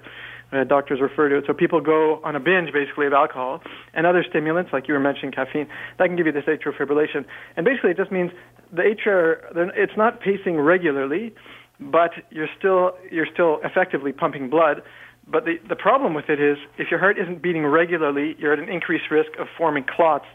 uh, 0.53 0.65
doctors 0.65 1.01
refer 1.01 1.29
to 1.29 1.39
it. 1.39 1.45
So 1.47 1.53
people 1.53 1.81
go 1.81 2.21
on 2.25 2.37
a 2.37 2.41
binge 2.41 2.73
basically 2.73 3.07
of 3.07 3.13
alcohol 3.13 3.61
and 3.95 4.07
other 4.07 4.25
stimulants, 4.29 4.73
like 4.73 4.89
you 4.89 4.95
were 4.95 5.01
mentioning 5.01 5.33
caffeine, 5.33 5.69
that 5.99 6.07
can 6.07 6.17
give 6.17 6.27
you 6.27 6.33
this 6.33 6.45
atrial 6.45 6.77
fibrillation. 6.77 7.25
And 7.57 7.65
basically, 7.65 7.91
it 7.91 7.97
just 7.97 8.13
means 8.13 8.31
the 8.73 8.83
atria 8.83 9.39
it's 9.77 9.97
not 9.97 10.21
pacing 10.21 10.59
regularly, 10.61 11.35
but 11.81 12.13
you're 12.31 12.49
still 12.59 12.93
you're 13.11 13.27
still 13.33 13.61
effectively 13.65 14.13
pumping 14.13 14.49
blood. 14.49 14.83
But 15.27 15.45
the 15.45 15.57
the 15.69 15.77
problem 15.77 16.15
with 16.15 16.29
it 16.29 16.41
is 16.41 16.57
if 16.79 16.91
your 16.91 17.01
heart 17.01 17.19
isn't 17.19 17.43
beating 17.43 17.67
regularly, 17.67 18.37
you're 18.39 18.53
at 18.53 18.59
an 18.59 18.69
increased 18.69 19.11
risk 19.11 19.31
of 19.39 19.49
forming 19.59 19.85
clots, 19.85 20.27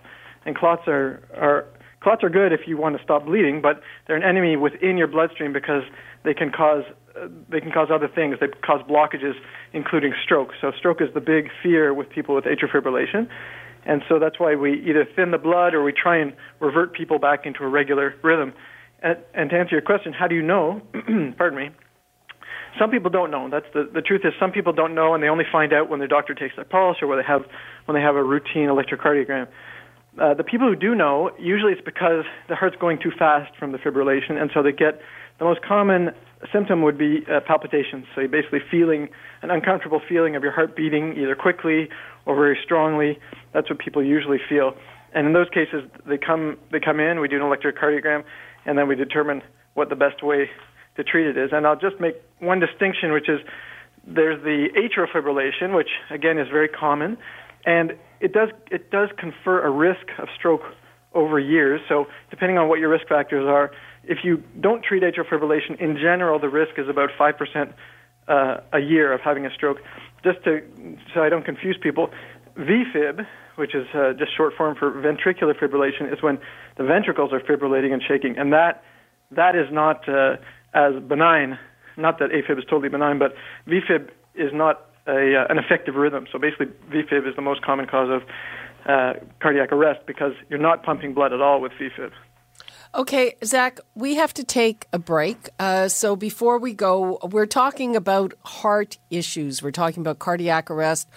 and 0.46 0.56
clots 0.56 0.84
are 0.88 1.24
are 1.36 1.66
clots 2.02 2.24
are 2.24 2.30
good 2.30 2.52
if 2.52 2.62
you 2.68 2.78
want 2.78 2.98
to 2.98 3.04
stop 3.04 3.26
bleeding, 3.26 3.62
but 3.62 3.82
they're 4.08 4.18
an 4.18 4.24
enemy 4.24 4.58
within 4.58 4.98
your 4.98 5.08
bloodstream 5.08 5.54
because 5.54 5.84
they 6.24 6.34
can 6.34 6.52
cause 6.52 6.84
they 7.50 7.60
can 7.60 7.72
cause 7.72 7.90
other 7.94 8.08
things. 8.08 8.38
They 8.40 8.48
cause 8.48 8.82
blockages, 8.90 9.34
including 9.74 10.14
stroke. 10.24 10.50
So 10.62 10.72
stroke 10.78 11.02
is 11.02 11.10
the 11.14 11.22
big 11.22 11.50
fear 11.62 11.94
with 11.94 12.10
people 12.10 12.36
with 12.36 12.46
atrial 12.46 12.72
fibrillation. 12.72 13.28
And 13.86 14.04
so 14.08 14.20
that's 14.20 14.40
why 14.40 14.56
we 14.56 14.74
either 14.88 15.08
thin 15.16 15.32
the 15.32 15.38
blood 15.38 15.74
or 15.74 15.84
we 15.84 15.92
try 15.92 16.18
and 16.18 16.34
revert 16.60 16.94
people 16.94 17.20
back 17.20 17.46
into 17.46 17.64
a 17.64 17.68
regular 17.68 18.16
rhythm. 18.24 18.54
And, 19.02 19.18
and 19.34 19.50
to 19.50 19.56
answer 19.56 19.76
your 19.76 19.82
question, 19.82 20.14
how 20.14 20.28
do 20.28 20.36
you 20.36 20.44
know? 20.44 20.82
pardon 21.38 21.58
me. 21.58 21.70
Some 22.80 22.90
people 22.90 23.10
don't 23.10 23.32
know. 23.32 23.50
That's 23.50 23.66
the 23.74 23.90
the 23.94 24.02
truth 24.02 24.22
is 24.24 24.32
some 24.40 24.52
people 24.52 24.72
don't 24.72 24.96
know, 24.96 25.14
and 25.14 25.22
they 25.22 25.28
only 25.28 25.44
find 25.52 25.74
out 25.74 25.90
when 25.90 26.00
their 26.00 26.08
doctor 26.08 26.34
takes 26.34 26.56
their 26.56 26.64
pulse 26.64 26.98
or 27.02 27.08
when 27.08 27.18
they 27.18 27.26
have 27.26 27.42
when 27.86 27.96
they 27.96 28.02
have 28.02 28.16
a 28.16 28.24
routine 28.24 28.70
electrocardiogram. 28.70 29.48
Uh, 30.20 30.34
the 30.34 30.44
people 30.44 30.68
who 30.68 30.76
do 30.76 30.96
know, 30.96 31.32
usually 31.40 31.74
it's 31.74 31.82
because 31.84 32.24
the 32.48 32.56
heart's 32.56 32.76
going 32.80 32.98
too 33.02 33.12
fast 33.18 33.52
from 33.58 33.74
the 33.74 33.78
fibrillation, 33.78 34.42
and 34.42 34.52
so 34.54 34.64
they 34.64 34.72
get 34.72 35.02
the 35.40 35.46
most 35.46 35.62
common 35.62 36.12
symptom 36.52 36.82
would 36.82 36.98
be 36.98 37.26
uh, 37.30 37.40
palpitations. 37.46 38.06
So 38.14 38.22
you're 38.22 38.30
basically 38.30 38.62
feeling 38.70 39.10
an 39.42 39.52
uncomfortable 39.52 40.02
feeling 40.08 40.36
of 40.36 40.44
your 40.44 40.52
heart 40.52 40.76
beating 40.76 41.18
either 41.18 41.36
quickly 41.36 41.90
or 42.26 42.36
very 42.36 42.58
strongly. 42.64 43.20
That's 43.54 43.70
what 43.70 43.80
people 43.80 44.04
usually 44.04 44.40
feel. 44.50 44.74
And 45.14 45.28
in 45.28 45.34
those 45.34 45.50
cases, 45.50 45.84
they 46.06 46.18
come 46.18 46.58
they 46.72 46.80
come 46.80 47.00
in. 47.00 47.20
We 47.20 47.28
do 47.28 47.36
an 47.36 47.42
electrocardiogram, 47.42 48.24
and 48.66 48.78
then 48.78 48.88
we 48.88 48.96
determine 48.96 49.42
what 49.74 49.90
the 49.90 49.96
best 49.96 50.24
way 50.24 50.50
to 50.96 51.04
treat 51.04 51.28
it 51.28 51.38
is. 51.38 51.52
And 51.52 51.68
I'll 51.68 51.80
just 51.80 52.00
make 52.00 52.16
one 52.40 52.60
distinction, 52.60 53.12
which 53.12 53.30
is 53.30 53.40
there's 54.08 54.42
the 54.44 54.70
atrial 54.76 55.08
fibrillation, 55.12 55.76
which 55.76 55.90
again 56.10 56.38
is 56.38 56.48
very 56.50 56.70
common, 56.70 57.18
and 57.66 57.94
it 58.20 58.34
does 58.34 58.50
it 58.70 58.90
does 58.92 59.10
confer 59.18 59.66
a 59.66 59.70
risk 59.70 60.08
of 60.18 60.28
stroke 60.38 60.64
over 61.14 61.40
years. 61.40 61.82
So 61.90 62.06
depending 62.30 62.58
on 62.58 62.70
what 62.70 62.80
your 62.80 62.90
risk 62.90 63.08
factors 63.08 63.46
are, 63.46 63.72
if 64.04 64.20
you 64.24 64.44
don't 64.60 64.84
treat 64.84 65.04
atrial 65.04 65.28
fibrillation, 65.28 65.80
in 65.80 65.96
general, 65.96 66.40
the 66.40 66.50
risk 66.50 66.78
is 66.78 66.90
about 66.90 67.10
five 67.18 67.38
percent 67.38 67.74
uh, 68.28 68.58
a 68.74 68.80
year 68.80 69.14
of 69.14 69.22
having 69.22 69.46
a 69.46 69.54
stroke. 69.54 69.78
Just 70.24 70.44
to 70.44 70.62
so 71.14 71.22
I 71.22 71.30
don't 71.30 71.46
confuse 71.46 71.78
people, 71.82 72.10
VFib, 72.58 73.26
which 73.56 73.76
is 73.76 73.88
uh, 73.94 74.14
just 74.14 74.36
short 74.36 74.54
form 74.58 74.76
for 74.76 74.92
ventricular 74.92 75.54
fibrillation, 75.54 76.12
is 76.12 76.22
when 76.22 76.40
the 76.78 76.84
ventricles 76.84 77.32
are 77.34 77.40
fibrillating 77.40 77.94
and 77.94 78.02
shaking, 78.08 78.38
and 78.38 78.54
that 78.54 78.84
that 79.32 79.56
is 79.56 79.68
not 79.72 80.08
uh, 80.08 80.38
as 80.74 81.02
benign. 81.08 81.58
Not 81.98 82.20
that 82.20 82.30
AFib 82.30 82.58
is 82.58 82.64
totally 82.70 82.90
benign, 82.90 83.20
but 83.20 83.34
VFib 83.68 84.10
is 84.36 84.52
not 84.54 84.88
a, 85.08 85.36
uh, 85.36 85.46
an 85.50 85.58
effective 85.58 85.96
rhythm. 85.96 86.26
So 86.32 86.40
basically, 86.40 86.68
VFib 86.90 87.28
is 87.28 87.36
the 87.36 87.42
most 87.42 87.62
common 87.62 87.86
cause 87.86 88.10
of 88.10 88.22
uh, 88.88 89.20
cardiac 89.42 89.72
arrest 89.72 90.06
because 90.08 90.34
you're 90.50 90.60
not 90.60 90.84
pumping 90.84 91.14
blood 91.14 91.34
at 91.34 91.42
all 91.42 91.62
with 91.62 91.74
VFib. 91.74 92.12
Okay, 92.94 93.36
Zach, 93.46 93.80
we 93.96 94.16
have 94.16 94.34
to 94.34 94.44
take 94.44 94.86
a 94.92 95.00
break. 95.00 95.50
Uh, 95.58 95.88
so 95.88 96.18
before 96.18 96.58
we 96.58 96.74
go, 96.74 97.20
we're 97.32 97.46
talking 97.46 97.96
about 97.96 98.34
heart 98.44 98.98
issues. 99.10 99.64
We're 99.64 99.72
talking 99.72 100.02
about 100.02 100.20
cardiac 100.20 100.70
arrest 100.70 101.08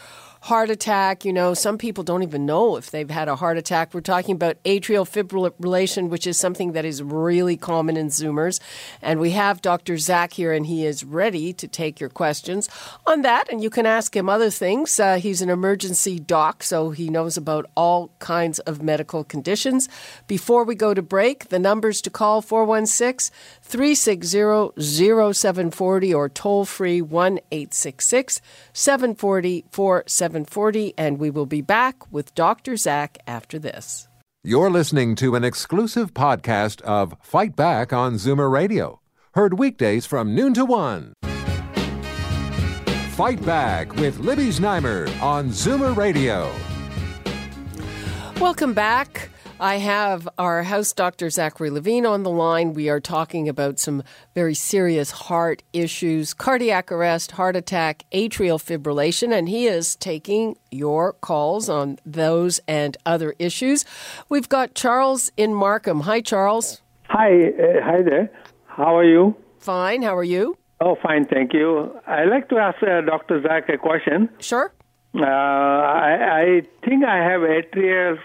heart 0.45 0.69
attack. 0.69 1.25
You 1.25 1.33
know, 1.33 1.55
some 1.55 1.79
people 1.79 2.05
don't 2.05 2.23
even 2.23 2.45
know 2.45 2.77
if 2.77 2.91
they've 2.91 3.09
had 3.09 3.29
a 3.29 3.37
heart 3.37 3.57
attack. 3.57 3.95
We're 3.95 4.03
talking 4.03 4.35
about 4.35 4.63
atrial 4.65 5.09
fibrillation, 5.09 6.11
which 6.11 6.27
is 6.27 6.37
something 6.37 6.73
that 6.73 6.85
is 6.85 7.03
really 7.03 7.57
common 7.57 7.97
in 7.97 8.09
Zoomers. 8.09 8.61
And 9.01 9.21
we 9.21 9.31
have 9.31 9.63
Dr. 9.63 9.97
Zach 9.97 10.35
here, 10.35 10.53
and 10.53 10.67
he 10.67 10.85
is 10.85 11.03
ready 11.03 11.55
to 11.55 11.67
take 11.67 11.99
your 11.99 12.11
questions 12.11 12.69
on 13.07 13.23
that. 13.23 13.51
And 13.51 13.63
you 13.63 13.71
can 13.71 13.87
ask 13.87 14.15
him 14.15 14.29
other 14.29 14.51
things. 14.51 15.01
Uh, 15.01 15.17
he's 15.17 15.41
an 15.41 15.49
emergency 15.49 16.19
doc, 16.19 16.63
so 16.63 16.91
he 16.91 17.09
knows 17.09 17.39
about 17.39 17.65
all 17.75 18.11
kinds 18.19 18.59
of 18.61 18.83
medical 18.83 19.25
conditions. 19.25 19.89
Before 20.27 20.65
we 20.65 20.75
go 20.75 20.93
to 20.93 21.01
break, 21.01 21.49
the 21.49 21.59
numbers 21.59 22.03
to 22.03 22.11
call 22.11 22.43
416 22.43 23.35
360 23.65 24.73
0740 25.33 26.15
or 26.15 26.29
toll 26.29 26.65
free 26.65 27.01
1 27.03 27.39
866 27.51 28.41
740 28.73 29.65
4740. 29.71 30.95
And 30.97 31.19
we 31.19 31.31
will 31.31 31.47
be 31.47 31.63
back 31.63 32.13
with 32.13 32.35
Dr. 32.35 32.77
Zach 32.77 33.19
after 33.27 33.59
this. 33.59 34.07
You're 34.45 34.71
listening 34.71 35.15
to 35.17 35.35
an 35.35 35.43
exclusive 35.45 36.13
podcast 36.13 36.83
of 36.83 37.17
Fight 37.23 37.57
Back 37.57 37.95
on 37.95 38.15
Zoomer 38.17 38.51
Radio, 38.53 39.01
heard 39.33 39.59
weekdays 39.59 40.05
from 40.05 40.35
noon 40.35 40.53
to 40.55 40.67
one. 40.67 41.15
Fight 43.13 43.45
Back 43.47 43.97
with 43.97 44.19
Libby 44.19 44.49
Znaimer 44.49 45.09
on 45.23 45.49
Zoomer 45.49 45.97
Radio. 45.97 46.53
Welcome 48.39 48.75
back. 48.75 49.31
I 49.65 49.79
have 49.79 50.29
our 50.37 50.63
house 50.63 50.93
doctor, 50.93 51.31
Zachary 51.31 51.71
Levine, 51.71 52.05
on 52.05 52.23
the 52.23 52.29
line. 52.29 52.75
We 52.75 52.91
are 52.91 53.01
talking 53.01 53.49
about 53.49 53.79
some 53.79 54.03
very 54.35 54.53
serious 54.53 55.11
heart 55.11 55.63
issues 55.73 56.35
cardiac 56.35 56.93
arrest, 56.93 57.31
heart 57.31 57.57
attack, 57.57 58.05
atrial 58.13 58.61
fibrillation, 58.63 59.33
and 59.35 59.49
he 59.49 59.67
is 59.67 59.97
taking 59.97 60.59
your 60.71 61.15
calls 61.15 61.71
on 61.71 61.99
those 62.05 62.61
and 62.69 62.99
other 63.07 63.35
issues. 63.39 63.87
We've 64.29 64.51
got 64.51 64.75
Charles 64.75 65.33
in 65.39 65.55
Markham. 65.55 66.01
Hi, 66.01 66.21
Charles. 66.21 66.83
Hi, 67.05 67.31
uh, 67.31 67.81
hi 67.83 68.03
there. 68.03 68.31
How 68.67 68.99
are 68.99 69.05
you? 69.05 69.35
Fine. 69.61 70.03
How 70.03 70.15
are 70.15 70.25
you? 70.25 70.59
Oh, 70.83 70.99
fine, 71.03 71.25
thank 71.25 71.55
you. 71.55 71.99
I'd 72.07 72.29
like 72.29 72.51
to 72.51 72.59
ask 72.59 72.83
uh, 72.83 73.01
Dr. 73.01 73.41
Zach 73.43 73.71
a 73.71 73.79
question. 73.79 74.29
Sure. 74.41 74.75
Uh, 75.15 75.25
I, 75.25 76.19
I 76.21 76.63
think 76.85 77.03
I 77.03 77.17
have 77.17 77.41
atrial 77.41 78.19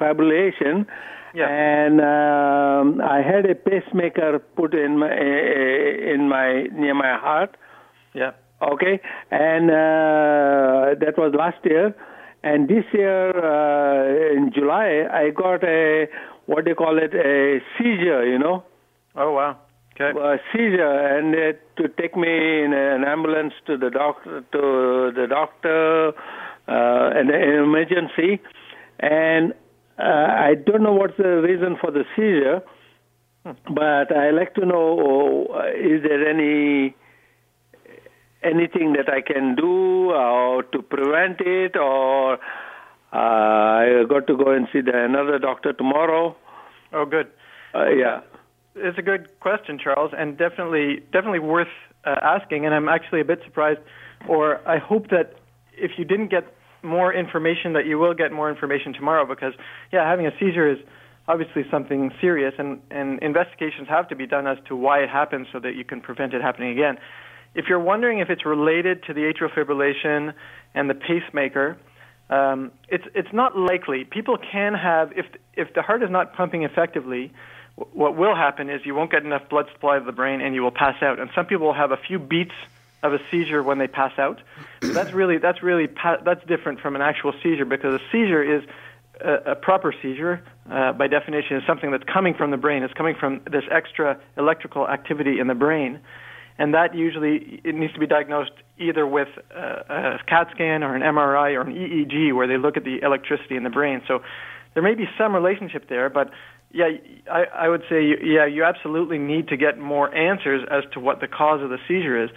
fibrillation. 0.00 0.86
Yeah. 1.34 1.48
And 1.48 2.00
um, 2.00 3.00
I 3.00 3.20
had 3.20 3.44
a 3.50 3.56
pacemaker 3.56 4.38
put 4.38 4.72
in 4.72 4.98
my 4.98 5.12
in 5.12 6.28
my 6.28 6.68
near 6.72 6.94
my 6.94 7.18
heart. 7.18 7.56
Yeah. 8.14 8.32
Okay, 8.62 9.00
and 9.32 9.68
uh, 9.68 10.94
that 11.00 11.14
was 11.18 11.34
last 11.36 11.58
year. 11.64 11.94
And 12.44 12.68
this 12.68 12.84
year 12.92 13.30
uh, 13.30 14.36
in 14.36 14.52
July, 14.54 15.06
I 15.10 15.30
got 15.30 15.64
a 15.64 16.06
what 16.46 16.66
they 16.66 16.74
call 16.74 16.98
it 16.98 17.14
a 17.14 17.58
seizure. 17.76 18.24
You 18.24 18.38
know. 18.38 18.62
Oh 19.16 19.32
wow. 19.32 19.58
Okay. 20.00 20.16
A 20.18 20.38
seizure, 20.52 21.18
and 21.18 21.34
uh, 21.34 21.82
to 21.82 21.88
take 22.00 22.16
me 22.16 22.28
in 22.64 22.72
an 22.72 23.04
ambulance 23.04 23.54
to 23.66 23.76
the 23.76 23.90
doctor 23.90 24.42
to 24.52 25.12
the 25.14 25.26
doctor, 25.28 26.08
uh, 26.68 27.10
an 27.18 27.30
emergency, 27.30 28.40
and 29.00 29.52
uh, 29.98 30.02
I 30.02 30.54
don't 30.54 30.82
know 30.82 30.92
what's 30.92 31.16
the 31.16 31.40
reason 31.42 31.76
for 31.80 31.90
the 31.90 32.04
seizure, 32.16 32.62
but 33.44 34.16
I 34.16 34.30
like 34.30 34.54
to 34.54 34.66
know 34.66 35.46
uh, 35.54 35.68
is 35.68 36.02
there 36.02 36.28
any 36.28 36.96
anything 38.42 38.92
that 38.94 39.08
I 39.08 39.20
can 39.22 39.54
do 39.54 40.10
or 40.10 40.62
to 40.62 40.82
prevent 40.82 41.40
it, 41.40 41.76
or 41.76 42.34
uh, 42.34 42.36
I 43.12 44.04
got 44.08 44.26
to 44.26 44.36
go 44.36 44.50
and 44.50 44.68
see 44.72 44.80
the, 44.80 44.92
another 44.94 45.38
doctor 45.38 45.72
tomorrow. 45.72 46.36
Oh, 46.92 47.06
good. 47.06 47.28
Uh, 47.74 47.88
yeah, 47.88 48.20
it's 48.74 48.98
a 48.98 49.02
good 49.02 49.28
question, 49.40 49.78
Charles, 49.82 50.12
and 50.16 50.36
definitely 50.36 51.00
definitely 51.12 51.40
worth 51.40 51.68
uh, 52.04 52.16
asking. 52.22 52.66
And 52.66 52.74
I'm 52.74 52.88
actually 52.88 53.20
a 53.20 53.24
bit 53.24 53.40
surprised, 53.44 53.80
or 54.28 54.66
I 54.68 54.78
hope 54.78 55.10
that 55.10 55.34
if 55.72 55.92
you 55.98 56.04
didn't 56.04 56.28
get 56.28 56.44
more 56.84 57.12
information 57.12 57.72
that 57.72 57.86
you 57.86 57.98
will 57.98 58.14
get 58.14 58.32
more 58.32 58.50
information 58.50 58.92
tomorrow 58.92 59.26
because 59.26 59.54
yeah 59.92 60.08
having 60.08 60.26
a 60.26 60.30
seizure 60.38 60.70
is 60.70 60.78
obviously 61.26 61.64
something 61.70 62.12
serious 62.20 62.54
and 62.58 62.80
and 62.90 63.22
investigations 63.22 63.88
have 63.88 64.08
to 64.08 64.16
be 64.16 64.26
done 64.26 64.46
as 64.46 64.58
to 64.68 64.76
why 64.76 65.00
it 65.00 65.08
happens 65.08 65.46
so 65.52 65.58
that 65.58 65.74
you 65.74 65.84
can 65.84 66.00
prevent 66.00 66.34
it 66.34 66.42
happening 66.42 66.70
again. 66.70 66.98
If 67.54 67.66
you're 67.68 67.80
wondering 67.80 68.18
if 68.18 68.30
it's 68.30 68.44
related 68.44 69.04
to 69.04 69.14
the 69.14 69.20
atrial 69.20 69.52
fibrillation 69.52 70.34
and 70.74 70.90
the 70.90 70.94
pacemaker 70.94 71.78
um, 72.30 72.72
it's 72.88 73.04
it's 73.14 73.32
not 73.32 73.56
likely. 73.56 74.04
People 74.04 74.38
can 74.38 74.74
have 74.74 75.12
if 75.12 75.26
if 75.54 75.74
the 75.74 75.82
heart 75.82 76.02
is 76.02 76.10
not 76.10 76.34
pumping 76.34 76.62
effectively 76.62 77.32
what 77.76 78.16
will 78.16 78.36
happen 78.36 78.70
is 78.70 78.80
you 78.84 78.94
won't 78.94 79.10
get 79.10 79.24
enough 79.24 79.48
blood 79.48 79.66
supply 79.72 79.98
to 79.98 80.04
the 80.04 80.12
brain 80.12 80.40
and 80.40 80.54
you 80.54 80.62
will 80.62 80.70
pass 80.70 81.02
out. 81.02 81.18
And 81.18 81.28
some 81.34 81.46
people 81.46 81.66
will 81.66 81.74
have 81.74 81.90
a 81.90 81.96
few 81.96 82.18
beats 82.18 82.54
of 83.04 83.12
a 83.12 83.18
seizure 83.30 83.62
when 83.62 83.78
they 83.78 83.86
pass 83.86 84.18
out. 84.18 84.40
So 84.82 84.88
that's 84.88 85.12
really 85.12 85.38
that's 85.38 85.62
really 85.62 85.86
that's 86.24 86.44
different 86.46 86.80
from 86.80 86.96
an 86.96 87.02
actual 87.02 87.32
seizure 87.42 87.66
because 87.66 88.00
a 88.00 88.04
seizure 88.10 88.42
is 88.42 88.64
a, 89.20 89.52
a 89.52 89.54
proper 89.54 89.94
seizure 90.02 90.42
uh, 90.70 90.92
by 90.92 91.06
definition 91.06 91.58
is 91.58 91.62
something 91.66 91.90
that's 91.90 92.04
coming 92.12 92.34
from 92.34 92.50
the 92.50 92.56
brain. 92.56 92.82
It's 92.82 92.94
coming 92.94 93.14
from 93.14 93.42
this 93.50 93.64
extra 93.70 94.18
electrical 94.36 94.88
activity 94.88 95.38
in 95.38 95.46
the 95.46 95.54
brain, 95.54 96.00
and 96.58 96.74
that 96.74 96.94
usually 96.94 97.60
it 97.62 97.74
needs 97.74 97.92
to 97.92 98.00
be 98.00 98.06
diagnosed 98.06 98.52
either 98.78 99.06
with 99.06 99.28
a, 99.54 100.16
a 100.16 100.18
CAT 100.26 100.48
scan 100.52 100.82
or 100.82 100.96
an 100.96 101.02
MRI 101.02 101.56
or 101.56 101.60
an 101.60 101.74
EEG 101.74 102.34
where 102.34 102.48
they 102.48 102.56
look 102.56 102.76
at 102.76 102.84
the 102.84 103.00
electricity 103.02 103.56
in 103.56 103.64
the 103.64 103.70
brain. 103.70 104.00
So 104.08 104.22
there 104.72 104.82
may 104.82 104.94
be 104.94 105.04
some 105.18 105.34
relationship 105.34 105.88
there, 105.88 106.08
but 106.08 106.30
yeah, 106.72 106.88
I, 107.30 107.44
I 107.54 107.68
would 107.68 107.82
say 107.88 108.02
yeah, 108.24 108.46
you 108.46 108.64
absolutely 108.64 109.18
need 109.18 109.48
to 109.48 109.56
get 109.56 109.78
more 109.78 110.12
answers 110.12 110.66
as 110.68 110.82
to 110.94 111.00
what 111.00 111.20
the 111.20 111.28
cause 111.28 111.62
of 111.62 111.70
the 111.70 111.78
seizure 111.86 112.24
is 112.24 112.30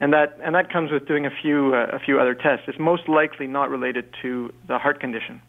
and 0.00 0.12
that 0.12 0.38
and 0.42 0.54
that 0.54 0.72
comes 0.72 0.90
with 0.90 1.06
doing 1.06 1.26
a 1.26 1.30
few 1.42 1.74
uh, 1.74 1.96
a 1.96 1.98
few 1.98 2.20
other 2.20 2.34
tests. 2.34 2.64
It's 2.66 2.78
most 2.78 3.08
likely 3.08 3.46
not 3.46 3.70
related 3.70 4.06
to 4.22 4.52
the 4.68 4.78
heart 4.78 5.00
condition. 5.00 5.40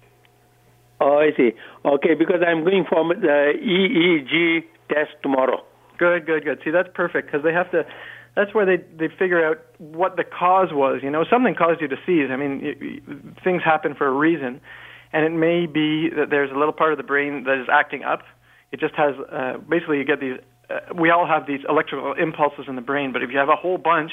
Oh, 1.02 1.18
I 1.20 1.36
see. 1.36 1.52
Okay, 1.84 2.14
because 2.14 2.42
I'm 2.46 2.64
going 2.64 2.86
for 2.88 3.04
the 3.14 3.54
EEG 3.60 4.64
test 4.88 5.12
tomorrow. 5.22 5.64
Good, 5.98 6.26
good, 6.26 6.44
good. 6.44 6.60
See, 6.64 6.72
that's 6.72 6.90
perfect 6.94 7.28
because 7.28 7.44
they 7.44 7.54
have 7.54 7.70
to. 7.72 7.86
That's 8.36 8.54
where 8.54 8.66
they 8.66 8.84
they 8.98 9.14
figure 9.14 9.46
out 9.46 9.58
what 9.78 10.16
the 10.16 10.24
cause 10.24 10.70
was. 10.72 11.02
You 11.04 11.10
know, 11.10 11.26
something 11.30 11.56
caused 11.56 11.82
you 11.82 11.88
to 11.88 11.98
seize. 12.06 12.30
I 12.32 12.36
mean, 12.36 12.62
it, 12.64 13.44
things 13.44 13.62
happen 13.64 13.96
for 13.96 14.08
a 14.08 14.12
reason, 14.12 14.62
and 15.12 15.26
it 15.26 15.38
may 15.38 15.66
be 15.66 16.10
that 16.16 16.30
there's 16.30 16.52
a 16.52 16.58
little 16.58 16.74
part 16.74 16.92
of 16.92 16.98
the 16.98 17.04
brain 17.04 17.44
that 17.46 17.60
is 17.60 17.68
acting 17.72 18.04
up. 18.04 18.22
It 18.72 18.80
just 18.80 18.96
has 18.96 19.16
uh, 19.32 19.58
basically 19.70 19.98
you 19.98 20.06
get 20.06 20.20
these 20.20 20.38
uh, 20.70 20.94
we 20.94 21.10
all 21.10 21.28
have 21.28 21.48
these 21.48 21.62
electrical 21.68 22.14
impulses 22.14 22.66
in 22.68 22.76
the 22.76 22.82
brain, 22.82 23.12
but 23.12 23.24
if 23.24 23.32
you 23.32 23.38
have 23.38 23.50
a 23.50 23.56
whole 23.56 23.78
bunch 23.78 24.12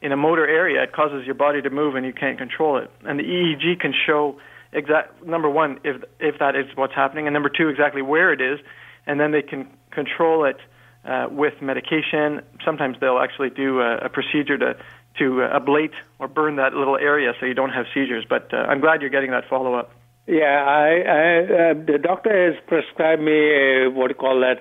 in 0.00 0.12
a 0.12 0.16
motor 0.16 0.46
area, 0.46 0.82
it 0.82 0.92
causes 0.92 1.24
your 1.26 1.34
body 1.34 1.60
to 1.62 1.70
move 1.70 1.94
and 1.94 2.06
you 2.06 2.12
can't 2.12 2.38
control 2.38 2.78
it. 2.78 2.90
And 3.04 3.18
the 3.18 3.24
EEG 3.24 3.80
can 3.80 3.92
show 4.06 4.38
exact 4.72 5.24
number 5.24 5.48
one 5.48 5.80
if 5.84 6.02
if 6.20 6.38
that 6.38 6.54
is 6.54 6.66
what's 6.74 6.94
happening, 6.94 7.26
and 7.26 7.34
number 7.34 7.48
two 7.48 7.68
exactly 7.68 8.02
where 8.02 8.32
it 8.32 8.40
is, 8.40 8.60
and 9.06 9.18
then 9.18 9.32
they 9.32 9.42
can 9.42 9.68
control 9.90 10.44
it 10.44 10.58
uh, 11.04 11.26
with 11.30 11.54
medication. 11.62 12.42
Sometimes 12.64 12.96
they'll 13.00 13.18
actually 13.18 13.50
do 13.50 13.80
a, 13.80 13.96
a 13.96 14.08
procedure 14.08 14.58
to 14.58 14.76
to 15.18 15.42
uh, 15.42 15.58
ablate 15.58 15.94
or 16.18 16.28
burn 16.28 16.56
that 16.56 16.74
little 16.74 16.96
area 16.96 17.32
so 17.40 17.46
you 17.46 17.54
don't 17.54 17.70
have 17.70 17.86
seizures. 17.94 18.24
But 18.28 18.52
uh, 18.52 18.58
I'm 18.58 18.80
glad 18.80 19.00
you're 19.00 19.10
getting 19.10 19.30
that 19.30 19.48
follow 19.48 19.74
up. 19.74 19.92
Yeah, 20.26 20.44
I, 20.44 20.88
I 20.88 21.70
uh, 21.70 21.74
the 21.74 21.98
doctor 22.00 22.52
has 22.52 22.62
prescribed 22.66 23.22
me 23.22 23.32
uh, 23.32 23.90
what 23.90 24.08
do 24.08 24.10
you 24.12 24.20
call 24.20 24.40
that 24.40 24.60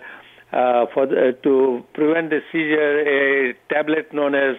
uh, 0.51 0.86
for 0.94 1.06
the, 1.06 1.38
to 1.44 1.84
prevent 1.94 2.30
the 2.30 2.39
seizure, 2.51 3.00
a 3.01 3.54
tablet 3.74 4.13
known 4.13 4.36
as 4.36 4.56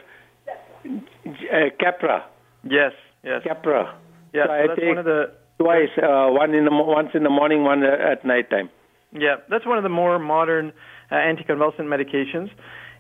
uh, 0.85 1.71
Keppra. 1.81 2.25
Yes, 2.65 2.93
yes. 3.25 3.43
Capra. 3.47 3.99
Yeah, 4.35 4.45
So 4.45 4.49
so 4.49 4.53
I 4.53 4.67
that's 4.67 4.81
take 4.81 4.89
one 4.89 4.99
of 4.99 5.05
the 5.05 5.33
twice, 5.59 5.89
uh, 5.97 6.29
one 6.31 6.55
in 6.55 6.65
the 6.65 6.71
mo- 6.71 6.85
once 6.85 7.11
in 7.15 7.23
the 7.23 7.31
morning, 7.31 7.65
one 7.65 7.83
uh, 7.83 8.13
at 8.13 8.25
night 8.25 8.51
time. 8.51 8.69
Yeah, 9.13 9.37
that's 9.49 9.67
one 9.67 9.79
of 9.79 9.85
the 9.85 9.89
more 9.89 10.19
modern 10.19 10.73
uh, 11.11 11.15
anticonvulsant 11.15 11.81
medications. 11.89 12.51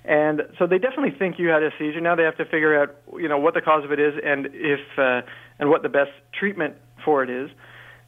And 0.04 0.42
so 0.58 0.66
they 0.66 0.78
definitely 0.78 1.18
think 1.18 1.38
you 1.38 1.48
had 1.48 1.62
a 1.62 1.70
seizure. 1.78 2.00
Now 2.00 2.16
they 2.16 2.22
have 2.22 2.36
to 2.38 2.44
figure 2.46 2.80
out, 2.80 2.96
you 3.18 3.28
know, 3.28 3.38
what 3.38 3.52
the 3.52 3.60
cause 3.60 3.84
of 3.84 3.92
it 3.92 4.00
is 4.00 4.14
and 4.24 4.46
if 4.52 4.80
uh, 4.96 5.20
and 5.58 5.68
what 5.68 5.82
the 5.82 5.90
best 5.90 6.10
treatment 6.38 6.74
for 7.04 7.22
it 7.22 7.28
is. 7.28 7.50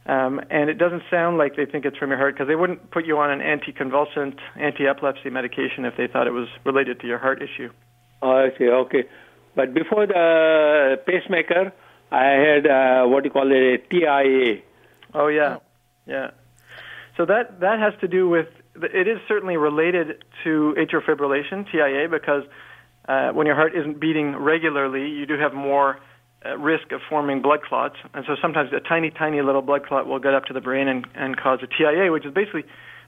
Um, 0.05 0.41
and 0.49 0.69
it 0.69 0.79
doesn't 0.79 1.03
sound 1.11 1.37
like 1.37 1.55
they 1.55 1.65
think 1.65 1.85
it's 1.85 1.97
from 1.97 2.09
your 2.09 2.17
heart 2.17 2.33
because 2.33 2.47
they 2.47 2.55
wouldn't 2.55 2.89
put 2.89 3.05
you 3.05 3.19
on 3.19 3.29
an 3.29 3.39
anticonvulsant, 3.39 4.37
anti-epilepsy 4.59 5.29
medication 5.29 5.85
if 5.85 5.95
they 5.95 6.07
thought 6.07 6.25
it 6.25 6.33
was 6.33 6.47
related 6.65 6.99
to 7.01 7.07
your 7.07 7.19
heart 7.19 7.41
issue. 7.41 7.69
Oh, 8.21 8.31
I 8.31 8.57
see. 8.57 8.67
Okay. 8.67 9.03
But 9.55 9.73
before 9.73 10.07
the 10.07 10.99
pacemaker, 11.05 11.71
I 12.11 12.25
had 12.25 12.67
uh, 12.67 13.07
what 13.07 13.25
you 13.25 13.31
call 13.31 13.51
it, 13.51 13.55
a 13.55 13.77
TIA. 13.89 14.61
Oh 15.13 15.27
yeah, 15.27 15.57
yeah. 16.05 16.31
So 17.17 17.25
that 17.25 17.59
that 17.59 17.79
has 17.79 17.93
to 18.01 18.07
do 18.07 18.29
with 18.29 18.47
it 18.75 19.07
is 19.07 19.19
certainly 19.27 19.57
related 19.57 20.23
to 20.43 20.75
atrial 20.77 21.03
fibrillation 21.03 21.69
(TIA) 21.71 22.07
because 22.09 22.43
uh, 23.07 23.31
when 23.31 23.45
your 23.45 23.55
heart 23.55 23.75
isn't 23.75 23.99
beating 23.99 24.35
regularly, 24.35 25.09
you 25.09 25.25
do 25.25 25.37
have 25.37 25.53
more 25.53 25.99
risk 26.57 26.91
of 26.91 27.01
forming 27.09 27.41
blood 27.41 27.61
clots, 27.61 27.95
and 28.13 28.25
so 28.25 28.35
sometimes 28.41 28.71
a 28.73 28.79
tiny, 28.79 29.11
tiny 29.11 29.41
little 29.41 29.61
blood 29.61 29.85
clot 29.85 30.07
will 30.07 30.19
get 30.19 30.33
up 30.33 30.45
to 30.45 30.53
the 30.53 30.61
brain 30.61 30.87
and, 30.87 31.05
and 31.15 31.37
cause 31.37 31.59
a 31.61 31.67
TIA, 31.67 32.11
which 32.11 32.25
is 32.25 32.33
basically 32.33 32.63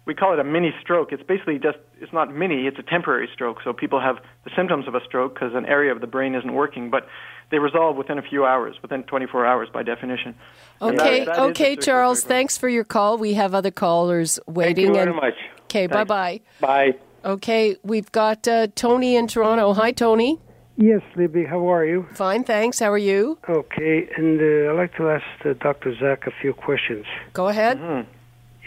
we 0.06 0.14
call 0.14 0.34
it 0.34 0.40
a 0.40 0.44
mini 0.44 0.74
stroke. 0.82 1.12
It's 1.12 1.24
basically 1.24 1.60
just 1.60 1.78
it's 2.02 2.12
not 2.14 2.34
mini; 2.34 2.68
it's 2.68 2.78
a 2.78 2.84
temporary 2.84 3.30
stroke. 3.34 3.58
So 3.64 3.74
people 3.74 4.00
have 4.02 4.18
the 4.44 4.52
symptoms 4.56 4.88
of 4.88 4.96
a 4.96 5.04
stroke 5.06 5.34
because 5.34 5.56
an 5.56 5.66
area 5.66 5.92
of 5.92 6.02
the 6.02 6.08
brain 6.08 6.36
isn't 6.36 6.54
working, 6.54 6.90
but 6.90 7.08
they 7.52 7.60
resolve 7.60 7.96
within 7.96 8.18
a 8.18 8.22
few 8.22 8.46
hours, 8.46 8.76
within 8.82 9.04
24 9.04 9.46
hours 9.46 9.70
by 9.72 9.84
definition. 9.84 10.36
And 10.82 11.00
that- 11.00 11.06
Okay, 11.06 11.26
that 11.26 11.32
is 11.32 11.38
a 11.38 11.42
okay, 11.44 11.76
Charles. 11.76 12.22
problem. 12.22 12.38
Thanks 12.38 12.58
for 12.58 12.68
your 12.68 12.84
call. 12.84 13.18
We 13.18 13.34
have 13.36 13.54
other 13.54 13.72
callers 13.72 14.40
waiting. 14.48 14.76
Thank 14.76 14.88
you 14.88 14.94
very 14.94 15.08
and 15.12 15.16
much. 15.16 15.36
okay, 15.66 15.88
bye 15.88 16.04
bye. 16.04 16.42
Bye. 16.60 16.96
Okay, 17.26 17.78
we've 17.84 18.12
got 18.12 18.48
uh, 18.48 18.68
Tony 18.76 19.16
in 19.16 19.28
Toronto. 19.28 19.74
Hi, 19.74 19.92
Tony. 19.92 20.40
Yes, 20.76 21.02
Libby, 21.16 21.46
how 21.46 21.72
are 21.72 21.86
you? 21.86 22.08
Fine, 22.14 22.46
thanks. 22.46 22.80
How 22.80 22.92
are 22.92 22.98
you? 22.98 23.38
Okay, 23.48 24.10
and 24.18 24.40
uh, 24.42 24.72
I'd 24.72 24.76
like 24.78 24.96
to 24.98 25.10
ask 25.10 25.24
uh, 25.46 25.54
Dr. 25.54 25.94
Zach 26.00 26.26
a 26.26 26.32
few 26.42 26.54
questions. 26.54 27.06
Go 27.34 27.48
ahead. 27.48 27.80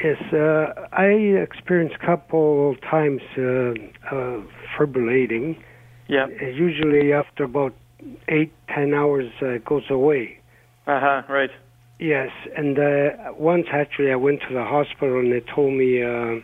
Yes, 0.03 0.21
uh, 0.33 0.87
I 0.93 1.07
experienced 1.43 1.97
a 2.01 2.07
couple 2.07 2.77
times 2.89 3.23
uh, 3.37 3.43
uh, 4.15 4.41
fibrillating. 4.79 5.59
Yeah. 6.07 6.27
Uh, 6.27 6.47
usually 6.47 7.13
after 7.13 7.45
about 7.45 7.75
eight, 8.29 8.53
ten 8.69 8.95
hours, 8.95 9.33
uh, 9.43 9.47
it 9.47 9.65
goes 9.65 9.91
away. 9.91 10.39
Uh 10.87 11.01
huh. 11.01 11.23
Right. 11.29 11.51
Yes, 11.99 12.31
and 12.57 12.79
uh, 12.79 13.33
once 13.39 13.67
actually 13.73 14.13
I 14.13 14.17
went 14.17 14.41
to 14.47 14.55
the 14.55 14.65
hospital 14.65 15.19
and 15.19 15.33
they 15.33 15.41
told 15.41 15.73
me 15.73 16.03
uh, 16.03 16.41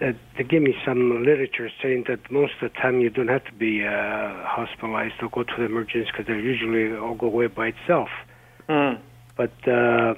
that 0.00 0.16
they 0.36 0.44
gave 0.44 0.62
me 0.62 0.74
some 0.84 1.24
literature 1.24 1.70
saying 1.82 2.04
that 2.08 2.30
most 2.30 2.52
of 2.60 2.72
the 2.72 2.78
time 2.80 3.00
you 3.00 3.10
don't 3.10 3.28
have 3.28 3.44
to 3.44 3.52
be 3.52 3.84
uh, 3.84 3.90
hospitalized 4.44 5.14
or 5.22 5.28
go 5.30 5.44
to 5.44 5.52
the 5.56 5.64
emergency 5.64 6.10
because 6.10 6.26
they 6.26 6.34
usually 6.34 6.96
all 6.96 7.14
go 7.14 7.26
away 7.26 7.46
by 7.46 7.68
itself. 7.68 8.08
Mm. 8.68 8.98
But 9.36 9.52
uh, 9.68 10.14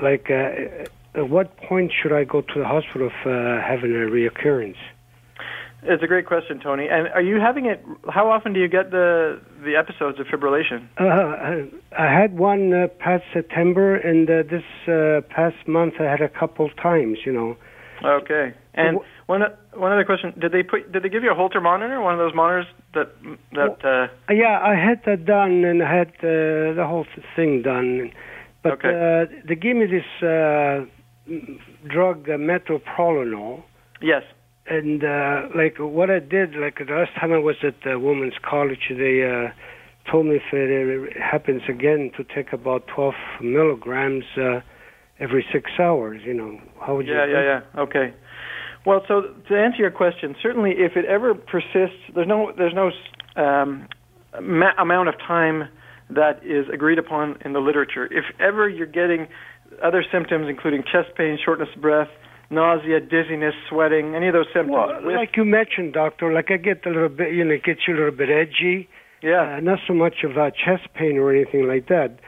like, 0.00 0.30
uh, 0.30 1.18
at 1.18 1.28
what 1.28 1.56
point 1.56 1.92
should 2.00 2.12
I 2.12 2.24
go 2.24 2.40
to 2.42 2.54
the 2.58 2.64
hospital 2.64 3.08
if 3.08 3.26
uh, 3.26 3.60
having 3.66 3.90
a 3.92 4.06
reoccurrence? 4.10 4.76
It's 5.82 6.02
a 6.02 6.06
great 6.06 6.26
question, 6.26 6.58
Tony. 6.60 6.88
And 6.90 7.08
are 7.08 7.22
you 7.22 7.40
having 7.40 7.66
it? 7.66 7.84
How 8.08 8.30
often 8.30 8.52
do 8.52 8.60
you 8.60 8.68
get 8.68 8.90
the 8.90 9.40
the 9.62 9.76
episodes 9.76 10.18
of 10.18 10.26
fibrillation? 10.26 10.88
Uh, 10.98 11.04
I- 11.04 11.70
I 11.98 12.12
had 12.12 12.36
one 12.36 12.72
uh, 12.74 12.88
past 12.98 13.24
September, 13.32 13.94
and 13.96 14.28
uh, 14.28 14.42
this 14.42 14.64
uh, 14.88 15.20
past 15.30 15.56
month 15.66 15.94
I 16.00 16.04
had 16.04 16.20
a 16.20 16.28
couple 16.28 16.68
times. 16.70 17.18
You 17.24 17.32
know. 17.32 17.56
Okay. 18.04 18.52
And 18.76 18.98
one 19.26 19.42
one 19.74 19.92
other 19.92 20.04
question: 20.04 20.34
Did 20.38 20.52
they 20.52 20.62
put? 20.62 20.92
Did 20.92 21.02
they 21.02 21.08
give 21.08 21.22
you 21.22 21.32
a 21.32 21.34
Holter 21.34 21.60
monitor? 21.60 22.00
One 22.00 22.12
of 22.12 22.18
those 22.18 22.34
monitors 22.34 22.66
that 22.94 23.08
that. 23.52 23.78
Uh, 23.84 24.08
Uh, 24.28 24.32
Yeah, 24.34 24.60
I 24.62 24.74
had 24.74 25.02
that 25.06 25.24
done 25.24 25.64
and 25.64 25.82
I 25.82 25.90
had 26.00 26.08
uh, 26.18 26.74
the 26.80 26.86
whole 26.86 27.06
thing 27.34 27.62
done. 27.62 28.12
But 28.62 28.72
Okay. 28.74 28.88
uh, 28.88 29.26
they 29.48 29.54
gave 29.54 29.76
me 29.76 29.86
this 29.86 30.08
uh, 30.22 30.84
drug, 31.88 32.28
uh, 32.28 32.36
metoprolol. 32.36 33.62
yes. 34.00 34.22
And 34.68 35.04
uh, 35.04 35.42
like 35.54 35.76
what 35.78 36.10
I 36.10 36.18
did, 36.18 36.56
like 36.56 36.78
the 36.84 36.92
last 36.92 37.12
time 37.20 37.32
I 37.32 37.38
was 37.38 37.54
at 37.62 37.76
the 37.84 38.00
women's 38.00 38.34
college, 38.42 38.84
they 38.90 39.22
uh, 39.22 39.50
told 40.10 40.26
me 40.26 40.36
if 40.36 40.52
it 40.52 41.16
happens 41.22 41.62
again 41.68 42.10
to 42.16 42.24
take 42.24 42.52
about 42.52 42.88
12 42.88 43.14
milligrams 43.42 44.24
uh, 44.36 44.60
every 45.20 45.46
six 45.52 45.70
hours. 45.78 46.20
You 46.24 46.34
know, 46.34 46.60
how 46.84 46.96
would 46.96 47.06
you? 47.06 47.14
Yeah, 47.14 47.26
yeah, 47.26 47.42
yeah. 47.74 47.80
Okay. 47.84 48.12
Well, 48.86 49.02
so 49.08 49.22
to 49.48 49.54
answer 49.58 49.78
your 49.78 49.90
question, 49.90 50.36
certainly 50.40 50.70
if 50.78 50.96
it 50.96 51.04
ever 51.06 51.34
persists, 51.34 51.98
there's 52.14 52.28
no 52.28 52.52
there's 52.56 52.72
no 52.74 52.90
um, 53.42 53.88
ma- 54.40 54.76
amount 54.78 55.08
of 55.08 55.16
time 55.18 55.68
that 56.08 56.40
is 56.44 56.66
agreed 56.72 56.98
upon 57.00 57.36
in 57.44 57.52
the 57.52 57.58
literature. 57.58 58.06
If 58.06 58.24
ever 58.38 58.68
you're 58.68 58.86
getting 58.86 59.26
other 59.82 60.04
symptoms, 60.12 60.46
including 60.48 60.84
chest 60.84 61.16
pain, 61.16 61.36
shortness 61.44 61.68
of 61.74 61.82
breath, 61.82 62.08
nausea, 62.48 63.00
dizziness, 63.00 63.54
sweating, 63.68 64.14
any 64.14 64.28
of 64.28 64.34
those 64.34 64.46
symptoms, 64.54 64.70
Well, 64.70 65.02
with- 65.04 65.16
like 65.16 65.36
you 65.36 65.44
mentioned, 65.44 65.92
doctor, 65.92 66.32
like 66.32 66.52
I 66.52 66.56
get 66.58 66.86
a 66.86 66.90
little 66.90 67.08
bit, 67.08 67.32
you 67.34 67.44
know, 67.44 67.54
it 67.54 67.64
gets 67.64 67.80
you 67.88 67.94
a 67.94 67.98
little 67.98 68.12
bit 68.12 68.30
edgy. 68.30 68.88
yeah, 69.20 69.56
Uh, 69.56 69.60
not 69.60 69.80
so 69.88 69.94
much 69.94 70.22
of 70.22 70.38
uh, 70.38 70.50
chest 70.52 70.86
pain 70.94 71.18
or 71.18 71.32
anything 71.34 71.66
like 71.66 71.88
that, 71.88 72.20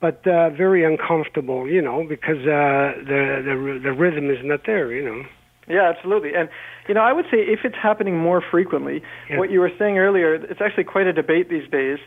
but 0.00 0.26
uh, 0.26 0.48
very 0.48 0.82
uncomfortable, 0.82 1.68
you 1.68 1.82
know, 1.82 2.04
because 2.08 2.38
uh, 2.46 2.94
the 3.04 3.20
the 3.48 3.80
the 3.82 3.92
rhythm 3.92 4.30
is 4.30 4.38
not 4.42 4.60
there, 4.64 4.90
you 4.92 5.04
know. 5.04 5.22
Yeah, 5.68 5.92
absolutely. 5.94 6.34
And 6.34 6.48
you 6.88 6.94
know, 6.94 7.00
I 7.02 7.12
would 7.12 7.24
say 7.30 7.38
if 7.38 7.60
it's 7.64 7.76
happening 7.80 8.16
more 8.18 8.40
frequently, 8.50 9.02
Yeah. 9.28 9.38
what 9.38 9.50
you 9.50 9.60
were 9.60 9.72
saying 9.78 9.98
earlier, 9.98 10.34
it's 10.34 10.60
actually 10.60 10.84
quite 10.84 11.06
a 11.06 11.12
debate 11.12 11.48
these 11.48 11.68
days 11.70 11.98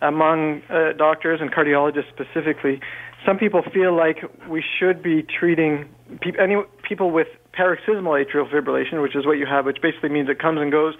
among 0.00 0.62
uh, 0.70 0.92
doctors 0.96 1.40
and 1.40 1.52
cardiologists 1.52 2.08
specifically. 2.08 2.80
Some 3.26 3.36
people 3.36 3.62
feel 3.74 3.92
like 3.96 4.18
we 4.48 4.62
should 4.78 5.02
be 5.02 5.22
treating 5.22 5.88
pe- 6.20 6.38
any 6.38 6.56
people 6.88 7.10
with 7.10 7.26
paroxysmal 7.52 8.12
atrial 8.12 8.48
fibrillation, 8.48 9.02
which 9.02 9.16
is 9.16 9.26
what 9.26 9.38
you 9.38 9.46
have, 9.46 9.64
which 9.66 9.78
basically 9.82 10.10
means 10.10 10.28
it 10.28 10.38
comes 10.38 10.60
and 10.60 10.70
goes. 10.70 10.94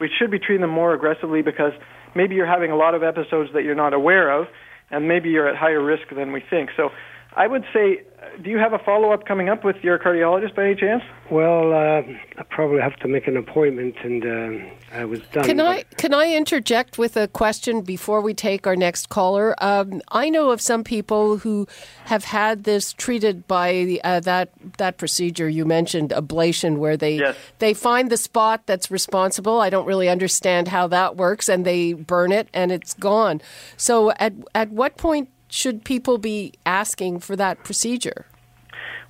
We 0.00 0.08
should 0.18 0.30
be 0.30 0.38
treating 0.38 0.62
them 0.62 0.70
more 0.70 0.94
aggressively 0.94 1.42
because 1.42 1.72
maybe 2.14 2.34
you're 2.36 2.46
having 2.46 2.70
a 2.70 2.76
lot 2.76 2.94
of 2.94 3.02
episodes 3.02 3.50
that 3.52 3.64
you're 3.64 3.74
not 3.74 3.92
aware 3.92 4.30
of, 4.30 4.46
and 4.90 5.06
maybe 5.06 5.28
you're 5.28 5.46
at 5.48 5.56
higher 5.56 5.82
risk 5.82 6.08
than 6.16 6.32
we 6.32 6.40
think. 6.48 6.70
So, 6.74 6.88
I 7.34 7.46
would 7.46 7.64
say, 7.72 8.02
uh, 8.20 8.42
do 8.42 8.50
you 8.50 8.58
have 8.58 8.72
a 8.72 8.78
follow 8.78 9.12
up 9.12 9.26
coming 9.26 9.48
up 9.48 9.62
with 9.62 9.76
your 9.82 9.98
cardiologist 9.98 10.54
by 10.56 10.64
any 10.64 10.74
chance? 10.74 11.02
Well, 11.30 11.72
uh, 11.72 12.02
I 12.38 12.42
probably 12.48 12.80
have 12.80 12.96
to 12.96 13.08
make 13.08 13.28
an 13.28 13.36
appointment, 13.36 13.96
and 14.02 14.24
uh, 14.24 14.66
I 14.92 15.04
was 15.04 15.20
done. 15.32 15.44
Can 15.44 15.60
I 15.60 15.82
can 15.98 16.14
I 16.14 16.34
interject 16.34 16.96
with 16.98 17.16
a 17.16 17.28
question 17.28 17.82
before 17.82 18.22
we 18.22 18.32
take 18.34 18.66
our 18.66 18.74
next 18.74 19.08
caller? 19.10 19.54
Um, 19.62 20.00
I 20.10 20.30
know 20.30 20.50
of 20.50 20.60
some 20.60 20.82
people 20.82 21.36
who 21.38 21.68
have 22.06 22.24
had 22.24 22.64
this 22.64 22.92
treated 22.94 23.46
by 23.46 24.00
uh, 24.02 24.20
that 24.20 24.50
that 24.78 24.96
procedure 24.96 25.48
you 25.48 25.64
mentioned, 25.66 26.10
ablation, 26.10 26.78
where 26.78 26.96
they 26.96 27.18
Yes. 27.18 27.36
they 27.58 27.74
find 27.74 28.10
the 28.10 28.16
spot 28.16 28.62
that's 28.66 28.90
responsible. 28.90 29.60
I 29.60 29.68
don't 29.70 29.86
really 29.86 30.08
understand 30.08 30.68
how 30.68 30.88
that 30.88 31.16
works, 31.16 31.48
and 31.48 31.64
they 31.64 31.92
burn 31.92 32.32
it, 32.32 32.48
and 32.54 32.72
it's 32.72 32.94
gone. 32.94 33.42
So, 33.76 34.12
at 34.12 34.32
at 34.54 34.70
what 34.70 34.96
point 34.96 35.28
should 35.48 35.84
people 35.84 36.18
be 36.18 36.52
asking 36.66 37.20
for 37.20 37.36
that 37.36 37.64
procedure? 37.64 38.26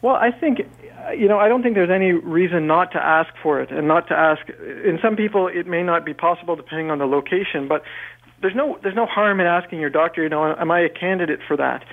Well, 0.01 0.15
I 0.15 0.31
think, 0.31 0.61
you 1.17 1.27
know, 1.27 1.39
I 1.39 1.49
don't 1.49 1.63
think 1.63 1.75
there's 1.75 1.91
any 1.91 2.13
reason 2.13 2.67
not 2.67 2.93
to 2.93 3.05
ask 3.05 3.31
for 3.43 3.61
it 3.61 3.71
and 3.73 3.89
not 3.89 4.07
to 4.09 4.15
ask. 4.15 4.49
In 4.49 4.99
some 5.03 5.17
people, 5.17 5.49
it 5.49 5.67
may 5.67 5.83
not 5.83 6.05
be 6.05 6.15
possible 6.15 6.55
depending 6.55 6.91
on 6.91 6.99
the 6.99 7.07
location, 7.07 7.67
but 7.67 7.83
there's 8.41 8.55
no 8.55 8.79
there's 8.83 8.95
no 8.95 9.07
harm 9.07 9.41
in 9.41 9.47
asking 9.47 9.81
your 9.81 9.91
doctor. 9.91 10.23
You 10.23 10.29
know, 10.29 10.55
am 10.55 10.71
I 10.71 10.81
a 10.81 10.89
candidate 10.89 11.41
for 11.47 11.57
that? 11.57 11.85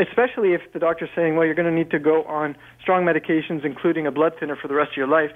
Especially 0.00 0.54
if 0.54 0.62
the 0.72 0.78
doctor's 0.78 1.10
saying, 1.14 1.36
well, 1.36 1.44
you're 1.44 1.56
going 1.56 1.68
to 1.68 1.74
need 1.74 1.90
to 1.90 1.98
go 1.98 2.22
on 2.24 2.56
strong 2.80 3.04
medications, 3.04 3.64
including 3.64 4.06
a 4.06 4.12
blood 4.12 4.32
thinner, 4.38 4.56
for 4.56 4.68
the 4.68 4.74
rest 4.74 4.92
of 4.92 4.96
your 4.96 5.08
life. 5.08 5.32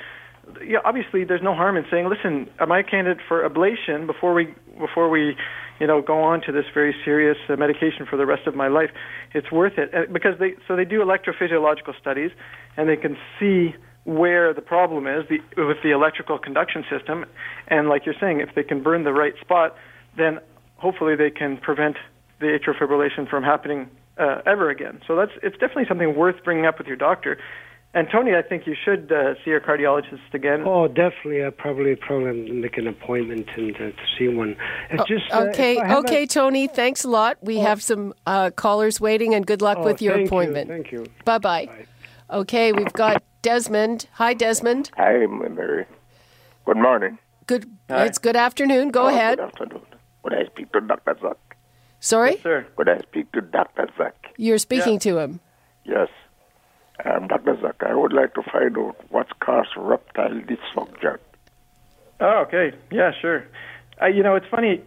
Yeah, 0.65 0.79
obviously, 0.85 1.25
there's 1.25 1.43
no 1.43 1.55
harm 1.55 1.77
in 1.77 1.85
saying, 1.91 2.09
listen, 2.09 2.49
am 2.61 2.71
I 2.71 2.81
a 2.81 2.85
candidate 2.85 3.23
for 3.27 3.49
ablation 3.49 4.07
before 4.07 4.33
we 4.33 4.55
before 4.79 5.09
we, 5.09 5.37
you 5.81 5.87
know, 5.87 6.01
go 6.01 6.23
on 6.23 6.41
to 6.43 6.53
this 6.53 6.65
very 6.73 6.95
serious 7.05 7.37
uh, 7.49 7.57
medication 7.57 8.07
for 8.09 8.17
the 8.17 8.27
rest 8.27 8.47
of 8.47 8.55
my 8.55 8.69
life? 8.69 8.91
It's 9.35 9.51
worth 9.51 9.75
it 9.77 9.93
uh, 9.95 10.13
because 10.13 10.39
they 10.39 10.55
so 10.69 10.77
they 10.77 10.85
do 10.85 11.01
electrophysiological 11.01 11.99
studies, 12.01 12.31
and 12.77 12.89
they 12.89 12.97
can 12.97 13.17
see 13.39 13.75
where 14.05 14.55
the 14.55 14.63
problem 14.63 15.09
is 15.09 15.25
the, 15.29 15.39
with 15.61 15.79
the 15.83 15.91
electrical 15.91 16.39
conduction 16.39 16.85
system, 16.89 17.25
and 17.67 17.89
like 17.89 18.07
you're 18.07 18.15
saying, 18.21 18.41
if 18.41 18.55
they 18.55 18.63
can 18.63 18.83
burn 18.83 19.03
the 19.03 19.13
right 19.13 19.35
spot, 19.41 19.75
then 20.17 20.39
hopefully 20.77 21.17
they 21.17 21.31
can 21.31 21.57
prevent 21.57 21.97
the 22.39 22.47
atrial 22.47 22.79
fibrillation 22.79 23.29
from 23.29 23.43
happening 23.43 23.91
uh, 24.19 24.43
ever 24.47 24.71
again. 24.71 25.01
So 25.07 25.17
that's 25.17 25.33
it's 25.43 25.57
definitely 25.59 25.87
something 25.89 26.17
worth 26.17 26.37
bringing 26.45 26.67
up 26.67 26.79
with 26.79 26.87
your 26.87 26.97
doctor. 26.97 27.39
And 27.97 28.07
Tony, 28.13 28.35
I 28.37 28.43
think 28.43 28.67
you 28.67 28.75
should 28.85 29.11
uh, 29.11 29.35
see 29.43 29.51
your 29.51 29.61
cardiologist 29.61 30.33
again. 30.35 30.63
Oh, 30.65 30.87
definitely. 30.87 31.45
I 31.45 31.51
probably 31.51 31.97
probably 31.97 32.51
make 32.53 32.77
an 32.79 32.87
appointment 32.87 33.49
and 33.57 33.75
uh, 33.75 33.79
to 33.79 33.93
see 34.19 34.29
one. 34.29 34.55
It's 34.91 35.03
Oh, 35.03 35.05
just 35.09 35.25
uh, 35.33 35.47
okay, 35.49 35.79
if 35.79 35.91
okay, 36.05 36.23
a- 36.25 36.27
Tony. 36.27 36.69
Thanks 36.69 37.05
a 37.05 37.09
lot. 37.09 37.39
We 37.43 37.59
have 37.59 37.83
some 37.83 38.15
uh, 38.27 38.51
callers 38.51 39.01
waiting, 39.01 39.35
and 39.35 39.47
good 39.47 39.63
luck 39.63 39.79
Oh, 39.81 39.85
with 39.85 40.01
your 40.03 40.13
thank 40.15 40.25
you, 40.25 40.29
appointment. 40.29 40.69
Thank 40.69 40.93
you. 40.93 41.07
Bye 41.25 41.39
bye. 41.39 41.69
Okay, 42.31 42.73
we've 42.73 42.93
got 42.93 43.23
Desmond. 43.43 44.09
Hi, 44.15 44.35
Desmond. 44.35 44.91
Hi, 44.97 45.27
Mary. 45.27 45.87
Good 46.65 46.77
morning. 46.77 47.19
Good. 47.47 47.71
Hi. 47.89 48.05
It's 48.07 48.19
good 48.19 48.37
afternoon. 48.37 48.91
Go 48.91 49.05
Oh, 49.05 49.09
ahead. 49.09 49.39
Good 49.39 49.47
afternoon. 49.47 49.83
Could 50.23 50.35
I 50.35 50.45
speak 50.47 50.73
to 50.73 50.81
Dr. 50.81 51.15
Zuck? 51.15 51.37
Sorry, 52.01 52.33
Yes, 52.33 52.43
Sir. 52.43 52.67
Could 52.77 52.89
I 52.89 52.99
speak 52.99 53.31
to 53.33 53.41
Dr. 53.41 53.87
Zuck? 53.99 54.13
you're 54.37 54.59
speaking 54.59 54.99
to 54.99 55.19
him. 55.19 55.41
Yes. 55.85 56.09
Um, 57.05 57.29
I 57.81 57.95
would 57.95 58.13
like 58.13 58.35
to 58.35 58.43
find 58.43 58.77
out 58.79 58.97
what's 59.11 59.31
caused 59.41 59.71
reptile 59.77 60.41
dysfunction. 60.41 61.19
Oh, 62.21 62.45
okay. 62.47 62.73
Yeah, 62.91 63.13
sure. 63.21 63.47
Uh, 64.01 64.07
you 64.07 64.23
know, 64.23 64.35
it's 64.37 64.47
funny 64.51 64.83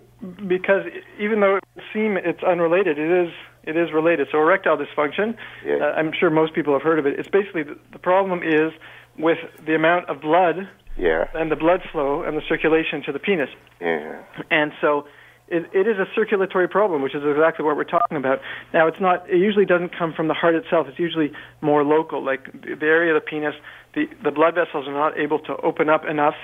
because 0.48 0.84
even 1.20 1.40
though 1.40 1.58
it 1.58 1.64
seems 1.94 2.18
it's 2.24 2.44
unrelated, 2.44 2.98
it 2.98 3.12
is 3.28 3.32
it 3.64 3.76
is 3.78 3.92
related. 3.94 4.28
So 4.32 4.40
erectile 4.40 4.78
dysfunction, 4.78 5.36
Yeah. 5.66 5.76
uh, 5.76 5.86
I'm 5.98 6.12
sure 6.18 6.30
most 6.30 6.54
people 6.54 6.74
have 6.74 6.82
heard 6.82 6.98
of 6.98 7.06
it. 7.06 7.20
It's 7.20 7.30
basically 7.30 7.64
the, 7.64 7.78
the 7.92 8.00
problem 8.00 8.42
is 8.42 8.72
with 9.18 9.38
the 9.66 9.76
amount 9.76 10.10
of 10.10 10.22
blood 10.22 10.68
Yeah. 10.98 11.26
and 11.34 11.52
the 11.52 11.56
blood 11.56 11.82
flow 11.92 12.24
and 12.24 12.36
the 12.38 12.42
circulation 12.48 13.04
to 13.04 13.12
the 13.12 13.20
penis. 13.20 13.50
Yeah. 13.82 14.24
And 14.50 14.72
so 14.82 15.06
it, 15.50 15.70
it 15.74 15.88
is 15.88 15.98
a 15.98 16.06
circulatory 16.16 16.68
problem, 16.68 17.02
which 17.02 17.16
is 17.16 17.24
exactly 17.26 17.66
what 17.66 17.76
we're 17.76 17.84
talking 17.84 18.18
about. 18.18 18.40
Now, 18.74 18.88
it's 18.88 19.00
not. 19.00 19.30
It 19.30 19.38
usually 19.38 19.66
doesn't 19.66 19.98
come 19.98 20.14
from 20.14 20.28
the 20.28 20.34
heart 20.34 20.56
itself. 20.56 20.88
It's 20.88 21.00
usually 21.00 21.32
more 21.62 21.84
local, 21.84 22.24
like 22.24 22.52
the, 22.52 22.86
area 22.86 23.16
of 23.16 23.22
the 23.22 23.26
penis. 23.26 23.56
The 23.96 24.06
the 24.24 24.32
blood 24.32 24.56
vessels 24.56 24.88
are 24.88 24.94
not 24.94 25.18
able 25.18 25.40
to 25.40 25.58
open 25.58 25.90
up 25.90 26.06
enough, 26.06 26.36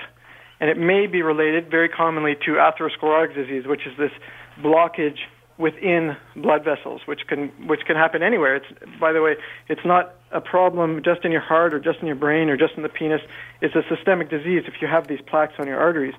and 0.60 0.68
it 0.68 0.76
may 0.76 1.06
be 1.06 1.22
related 1.22 1.70
very 1.70 1.88
commonly 1.88 2.34
to 2.46 2.52
atherosclerotic 2.52 3.34
disease, 3.34 3.66
which 3.66 3.86
is 3.86 3.96
this 3.96 4.12
blockage 4.60 5.18
within 5.58 6.16
blood 6.34 6.64
vessels, 6.64 7.02
which 7.06 7.20
can 7.28 7.48
which 7.66 7.80
can 7.86 7.96
happen 7.96 8.22
anywhere. 8.22 8.56
It's 8.56 8.66
by 9.00 9.12
the 9.12 9.22
way, 9.22 9.36
it's 9.68 9.84
not 9.84 10.14
a 10.32 10.40
problem 10.40 11.02
just 11.04 11.24
in 11.24 11.30
your 11.30 11.40
heart 11.40 11.72
or 11.72 11.78
just 11.78 12.00
in 12.00 12.06
your 12.06 12.16
brain 12.16 12.50
or 12.50 12.56
just 12.56 12.74
in 12.76 12.82
the 12.82 12.88
penis. 12.88 13.20
It's 13.60 13.74
a 13.74 13.82
systemic 13.88 14.30
disease 14.30 14.64
if 14.66 14.74
you 14.82 14.88
have 14.88 15.06
these 15.06 15.20
plaques 15.26 15.54
on 15.58 15.66
your 15.66 15.78
arteries. 15.78 16.14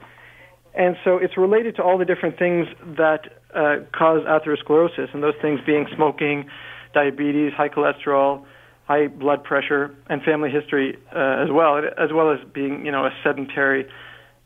And 0.78 0.96
so 1.04 1.18
it's 1.18 1.36
related 1.38 1.76
to 1.78 1.84
all 1.84 1.98
the 1.98 2.06
different 2.06 2.38
things 2.38 2.68
that 2.98 3.22
uh, 3.54 3.78
cause 3.92 4.22
atherosclerosis, 4.26 5.12
and 5.12 5.24
those 5.24 5.34
things 5.42 5.60
being 5.66 5.88
smoking, 5.96 6.48
diabetes, 6.94 7.52
high 7.54 7.70
cholesterol, 7.70 8.46
high 8.86 9.08
blood 9.08 9.44
pressure, 9.44 9.94
and 10.08 10.22
family 10.22 10.52
history 10.52 10.98
uh, 11.16 11.44
as 11.44 11.50
well, 11.52 11.78
as 11.78 12.14
well 12.14 12.32
as 12.32 12.40
being, 12.54 12.86
you 12.86 12.92
know, 12.92 13.06
a 13.06 13.12
sedentary 13.24 13.88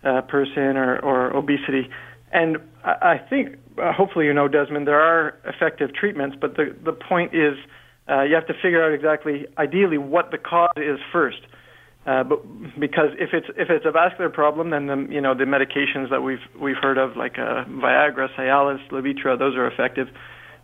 uh, 0.04 0.22
person 0.22 0.78
or, 0.78 1.00
or 1.00 1.36
obesity. 1.36 1.89
And 2.32 2.58
I, 2.86 2.91
I 3.13 3.17
think, 3.30 3.58
uh, 3.78 3.91
hopefully, 3.91 4.26
you 4.26 4.34
know, 4.34 4.48
Desmond, 4.48 4.88
there 4.88 5.02
are 5.02 5.38
effective 5.46 5.94
treatments, 5.94 6.38
but 6.39 6.56
the 6.56 6.76
the 6.84 6.94
point 6.94 7.36
is, 7.36 7.56
uh, 8.10 8.22
you 8.24 8.36
have 8.36 8.48
to 8.48 8.54
figure 8.54 8.84
out 8.84 8.94
exactly, 8.94 9.48
ideally, 9.58 9.98
what 9.98 10.32
the 10.32 10.38
cause 10.38 10.70
is 10.78 11.00
first. 11.12 11.41
Uh, 12.06 12.24
but 12.24 12.42
because 12.80 13.10
if 13.20 13.30
it's 13.32 13.46
if 13.58 13.70
it's 13.70 13.86
a 13.86 13.92
vascular 13.92 14.30
problem, 14.30 14.72
then 14.72 14.88
the 14.88 15.08
you 15.10 15.22
know 15.22 15.36
the 15.36 15.44
medications 15.44 16.10
that 16.10 16.22
we've 16.22 16.42
we've 16.60 16.80
heard 16.82 16.98
of 16.98 17.16
like 17.16 17.38
uh, 17.38 17.64
Viagra, 17.66 18.28
Cialis, 18.36 18.82
Levitra, 18.90 19.38
those 19.38 19.56
are 19.56 19.68
effective. 19.68 20.08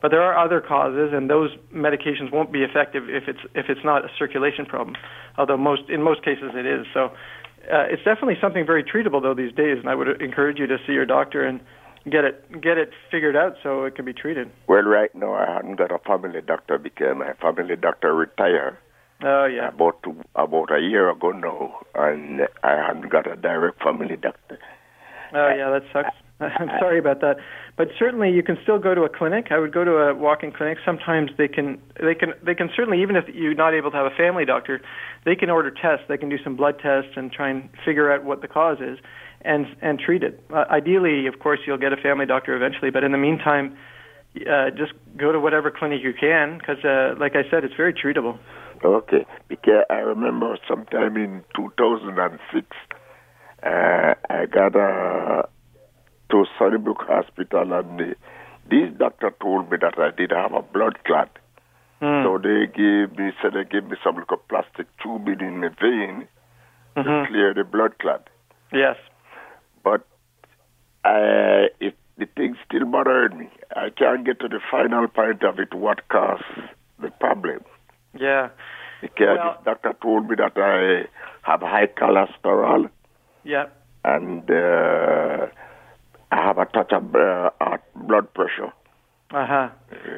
But 0.02 0.10
there 0.10 0.22
are 0.22 0.38
other 0.38 0.62
causes, 0.62 1.10
and 1.14 1.30
those 1.30 1.52
medications 1.74 2.32
won't 2.32 2.52
be 2.52 2.64
effective 2.64 3.04
if 3.08 3.28
it's 3.28 3.40
if 3.54 3.66
it's 3.70 3.84
not 3.84 4.04
a 4.04 4.10
circulation 4.18 4.66
problem. 4.66 4.96
Although 5.38 5.58
most 5.58 5.84
in 5.90 6.02
most 6.02 6.24
cases 6.24 6.52
it 6.56 6.66
is. 6.66 6.88
So 6.94 7.12
uh, 7.72 7.86
it's 7.90 8.04
definitely 8.04 8.38
something 8.42 8.66
very 8.66 8.84
treatable 8.84 9.22
though 9.22 9.36
these 9.36 9.54
days, 9.54 9.78
and 9.78 9.90
I 9.90 9.94
would 9.94 10.20
encourage 10.22 10.58
you 10.58 10.66
to 10.66 10.78
see 10.88 10.94
your 10.94 11.06
doctor 11.06 11.46
and 11.46 11.60
get 12.10 12.26
it 12.26 12.62
get 12.62 12.80
it 12.80 12.90
figured 13.12 13.36
out 13.36 13.58
so 13.62 13.84
it 13.84 13.96
can 13.96 14.06
be 14.06 14.14
treated. 14.14 14.50
Well, 14.68 14.82
right 14.82 15.14
now 15.14 15.34
I 15.34 15.46
haven't 15.46 15.76
got 15.76 15.92
a 15.92 16.00
family 16.00 16.42
doctor 16.42 16.80
because 16.80 17.16
my 17.16 17.34
family 17.34 17.76
doctor 17.76 18.16
retired 18.16 18.78
Oh 19.24 19.46
yeah. 19.46 19.70
about 19.70 20.04
about 20.36 20.72
a 20.72 20.80
year 20.80 21.10
ago 21.10 21.32
now, 21.32 21.80
and 21.96 22.42
I 22.64 22.76
haven't 22.88 23.10
got 23.10 23.32
a 23.32 23.36
direct 23.36 23.82
family 23.84 24.16
doctor. 24.16 24.60
Oh 25.34 25.50
yeah, 25.50 25.70
that 25.72 25.84
sucks. 25.92 26.16
I'm 26.40 26.70
sorry 26.80 27.00
about 27.00 27.22
that. 27.22 27.38
But 27.78 27.88
certainly 27.98 28.32
you 28.32 28.44
can 28.44 28.58
still 28.62 28.78
go 28.78 28.94
to 28.94 29.04
a 29.04 29.10
clinic. 29.10 29.48
I 29.50 29.58
would 29.58 29.74
go 29.74 29.84
to 29.84 29.92
a 29.92 30.16
walk-in 30.16 30.52
clinic. 30.52 30.78
Sometimes 30.86 31.32
they 31.38 31.48
can 31.48 31.82
they 32.00 32.14
can 32.14 32.34
they 32.44 32.54
can 32.54 32.70
certainly 32.76 33.02
even 33.02 33.16
if 33.16 33.26
you're 33.34 33.56
not 33.56 33.74
able 33.74 33.90
to 33.92 33.98
have 33.98 34.06
a 34.06 34.16
family 34.16 34.46
doctor, 34.46 34.82
they 35.26 35.36
can 35.36 35.50
order 35.50 35.72
tests. 35.72 36.06
They 36.08 36.18
can 36.18 36.30
do 36.30 36.38
some 36.44 36.56
blood 36.56 36.80
tests 36.80 37.12
and 37.16 37.32
try 37.32 37.50
and 37.50 37.70
figure 37.84 38.12
out 38.12 38.24
what 38.24 38.42
the 38.42 38.48
cause 38.48 38.78
is 38.82 39.00
and 39.42 39.66
and 39.82 40.00
treat 40.00 40.22
it. 40.22 40.44
Uh, 40.54 40.66
ideally, 40.70 41.26
of 41.26 41.40
course, 41.40 41.60
you'll 41.66 41.78
get 41.78 41.92
a 41.92 41.98
family 41.98 42.28
doctor 42.28 42.56
eventually, 42.56 42.92
but 42.92 43.04
in 43.04 43.12
the 43.12 43.18
meantime, 43.18 43.76
uh, 44.48 44.70
just 44.70 44.94
go 45.18 45.32
to 45.32 45.40
whatever 45.40 45.72
clinic 45.72 46.02
you 46.04 46.14
can 46.14 46.60
because 46.60 46.84
uh, 46.86 47.16
like 47.20 47.36
I 47.36 47.50
said, 47.50 47.64
it's 47.64 47.76
very 47.76 47.94
treatable. 47.94 48.38
Okay, 48.84 49.26
because 49.48 49.84
I 49.90 49.96
remember 49.96 50.58
sometime 50.68 51.18
in 51.18 51.44
2006, 51.56 52.66
uh, 53.64 54.14
I 54.30 54.46
got 54.46 54.76
uh, 54.76 55.44
to 56.32 56.46
Sunnybrook 56.60 57.02
Hospital, 57.02 57.74
and 57.74 58.00
the, 58.00 58.16
this 58.70 58.92
doctor 58.98 59.34
told 59.42 59.72
me 59.72 59.78
that 59.82 59.98
I 59.98 60.12
did 60.16 60.32
have 60.32 60.54
a 60.54 60.62
blood 60.62 61.00
clot. 61.06 61.30
Mm. 62.02 62.24
So 62.24 62.38
they 62.38 62.68
gave 62.68 63.18
me, 63.18 63.32
said 63.42 63.54
they 63.54 63.64
gave 63.64 63.90
me 63.90 63.98
some 64.04 64.16
little 64.18 64.38
plastic 64.50 64.86
tube 65.02 65.28
in 65.28 65.60
my 65.62 65.70
vein 65.82 66.28
to 66.96 67.04
Mhm. 67.04 67.28
clear 67.28 67.54
the 67.54 67.64
blood 67.64 67.98
clot. 68.00 68.30
Yes. 68.72 68.98
But 69.84 70.06
I, 71.04 71.70
it, 71.80 71.96
the 72.18 72.26
thing 72.36 72.56
still 72.66 72.86
bothered 72.86 73.36
me. 73.38 73.50
I 73.76 73.90
can't 73.90 74.24
get 74.26 74.40
to 74.42 74.48
the 74.48 74.60
final 74.70 75.08
point 75.08 75.44
of 75.44 75.60
it, 75.60 75.74
what 75.74 76.08
caused. 76.10 76.44
Yeah. 78.20 78.50
Because 79.02 79.38
Well- 79.38 79.54
this 79.54 79.66
doctor 79.66 79.94
told 80.02 80.30
me 80.30 80.36
that 80.36 80.54
I 80.58 81.08
have 81.44 81.62
high 81.62 81.88
cholesterol 81.88 82.90
Yeah. 83.44 83.66
and 84.04 84.50
uh, 84.50 85.48
I 86.32 86.36
have 86.36 86.58
a 86.58 86.66
touch 86.66 86.92
of 86.92 87.16
uh, 87.16 87.50
heart 87.62 87.84
blood 87.96 88.34
pressure. 88.34 88.72
Uh 89.34 89.46
huh. 89.46 89.70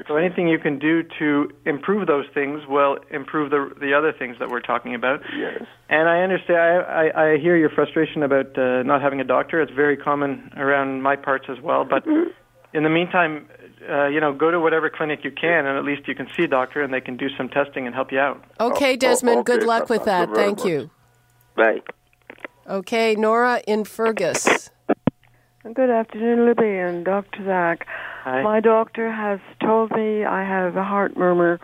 So 0.07 0.17
anything 0.17 0.47
you 0.47 0.59
can 0.59 0.77
do 0.77 1.01
to 1.17 1.49
improve 1.65 2.05
those 2.05 2.27
things 2.31 2.62
will 2.67 2.99
improve 3.09 3.49
the 3.49 3.71
the 3.81 3.91
other 3.95 4.12
things 4.13 4.38
that 4.38 4.49
we're 4.49 4.59
talking 4.62 4.93
about. 4.93 5.21
Yes. 5.35 5.63
And 5.89 6.07
I 6.07 6.21
understand. 6.21 6.59
I 6.85 7.07
I, 7.07 7.23
I 7.31 7.38
hear 7.39 7.57
your 7.57 7.71
frustration 7.71 8.21
about 8.21 8.55
uh, 8.55 8.83
not 8.83 9.01
having 9.01 9.19
a 9.19 9.23
doctor. 9.23 9.62
It's 9.63 9.71
very 9.71 9.97
common 9.97 10.51
around 10.55 11.01
my 11.01 11.15
parts 11.15 11.45
as 11.49 11.59
well. 11.59 11.85
But 11.85 12.05
in 12.71 12.83
the 12.83 12.89
meantime, 12.89 13.47
uh, 13.87 14.07
you 14.07 14.19
know, 14.19 14.33
go 14.33 14.51
to 14.51 14.59
whatever 14.59 14.89
clinic 14.89 15.23
you 15.23 15.31
can, 15.31 15.65
and 15.65 15.77
at 15.77 15.83
least 15.83 16.07
you 16.07 16.15
can 16.15 16.27
see 16.35 16.43
a 16.43 16.47
doctor, 16.47 16.81
and 16.81 16.93
they 16.93 17.01
can 17.01 17.17
do 17.17 17.29
some 17.37 17.49
testing 17.49 17.85
and 17.85 17.95
help 17.95 18.11
you 18.11 18.19
out. 18.19 18.43
Okay, 18.59 18.93
oh, 18.93 18.97
Desmond. 18.97 19.45
good 19.45 19.63
luck 19.63 19.89
with 19.89 20.05
that. 20.05 20.29
Thank 20.33 20.65
you. 20.65 20.89
Right. 21.55 21.83
Okay, 22.67 23.15
Nora 23.15 23.61
in 23.67 23.83
Fergus. 23.83 24.69
Good 25.73 25.89
afternoon, 25.89 26.45
Libby 26.45 26.77
and 26.77 27.03
Dr. 27.03 27.43
Zach. 27.45 27.85
Hi. 28.23 28.41
My 28.41 28.59
doctor 28.59 29.11
has 29.11 29.39
told 29.61 29.91
me 29.91 30.23
I 30.23 30.43
have 30.43 30.75
a 30.75 30.83
heart 30.83 31.17
murmur, 31.17 31.59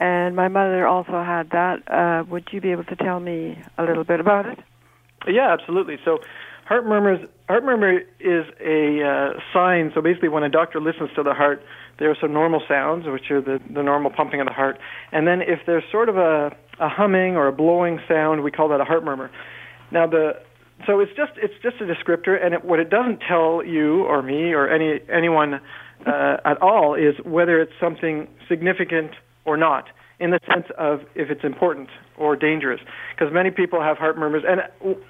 and 0.00 0.34
my 0.34 0.48
mother 0.48 0.86
also 0.86 1.22
had 1.22 1.50
that. 1.50 1.82
Uh, 1.90 2.24
would 2.28 2.48
you 2.52 2.60
be 2.60 2.72
able 2.72 2.84
to 2.84 2.96
tell 2.96 3.20
me 3.20 3.58
a 3.76 3.84
little 3.84 4.04
bit 4.04 4.20
about 4.20 4.46
it? 4.46 4.58
Yeah, 5.26 5.52
absolutely. 5.52 5.98
So, 6.04 6.20
heart 6.68 6.84
murmurs. 6.86 7.26
Heart 7.48 7.64
murmur 7.64 8.00
is 8.20 8.44
a 8.60 9.02
uh, 9.02 9.40
sign. 9.54 9.90
So 9.94 10.02
basically, 10.02 10.28
when 10.28 10.42
a 10.42 10.50
doctor 10.50 10.80
listens 10.80 11.08
to 11.16 11.22
the 11.22 11.32
heart, 11.32 11.62
there 11.98 12.10
are 12.10 12.16
some 12.20 12.32
normal 12.32 12.62
sounds, 12.68 13.06
which 13.06 13.30
are 13.30 13.40
the 13.40 13.58
the 13.72 13.82
normal 13.82 14.10
pumping 14.10 14.40
of 14.40 14.46
the 14.46 14.52
heart, 14.52 14.78
and 15.10 15.26
then 15.26 15.40
if 15.40 15.60
there's 15.66 15.84
sort 15.90 16.08
of 16.08 16.16
a 16.16 16.54
a 16.78 16.88
humming 16.88 17.36
or 17.36 17.48
a 17.48 17.52
blowing 17.52 17.98
sound, 18.06 18.42
we 18.42 18.50
call 18.50 18.68
that 18.68 18.80
a 18.80 18.84
heart 18.84 19.04
murmur. 19.04 19.30
Now 19.90 20.06
the 20.06 20.34
so 20.86 21.00
it's 21.00 21.12
just 21.16 21.32
it's 21.36 21.54
just 21.62 21.76
a 21.80 21.84
descriptor, 21.84 22.44
and 22.44 22.54
it, 22.54 22.64
what 22.64 22.78
it 22.78 22.90
doesn't 22.90 23.20
tell 23.26 23.64
you 23.64 24.04
or 24.04 24.22
me 24.22 24.52
or 24.52 24.68
any 24.68 25.00
anyone 25.10 25.60
uh, 26.06 26.36
at 26.44 26.60
all 26.60 26.94
is 26.94 27.14
whether 27.24 27.60
it's 27.60 27.72
something 27.80 28.28
significant 28.48 29.12
or 29.44 29.56
not, 29.56 29.88
in 30.20 30.30
the 30.30 30.40
sense 30.52 30.66
of 30.76 31.04
if 31.14 31.30
it's 31.30 31.44
important 31.44 31.88
or 32.16 32.34
dangerous. 32.34 32.80
Because 33.14 33.32
many 33.32 33.50
people 33.50 33.80
have 33.80 33.98
heart 33.98 34.18
murmurs, 34.18 34.42
and 34.46 34.62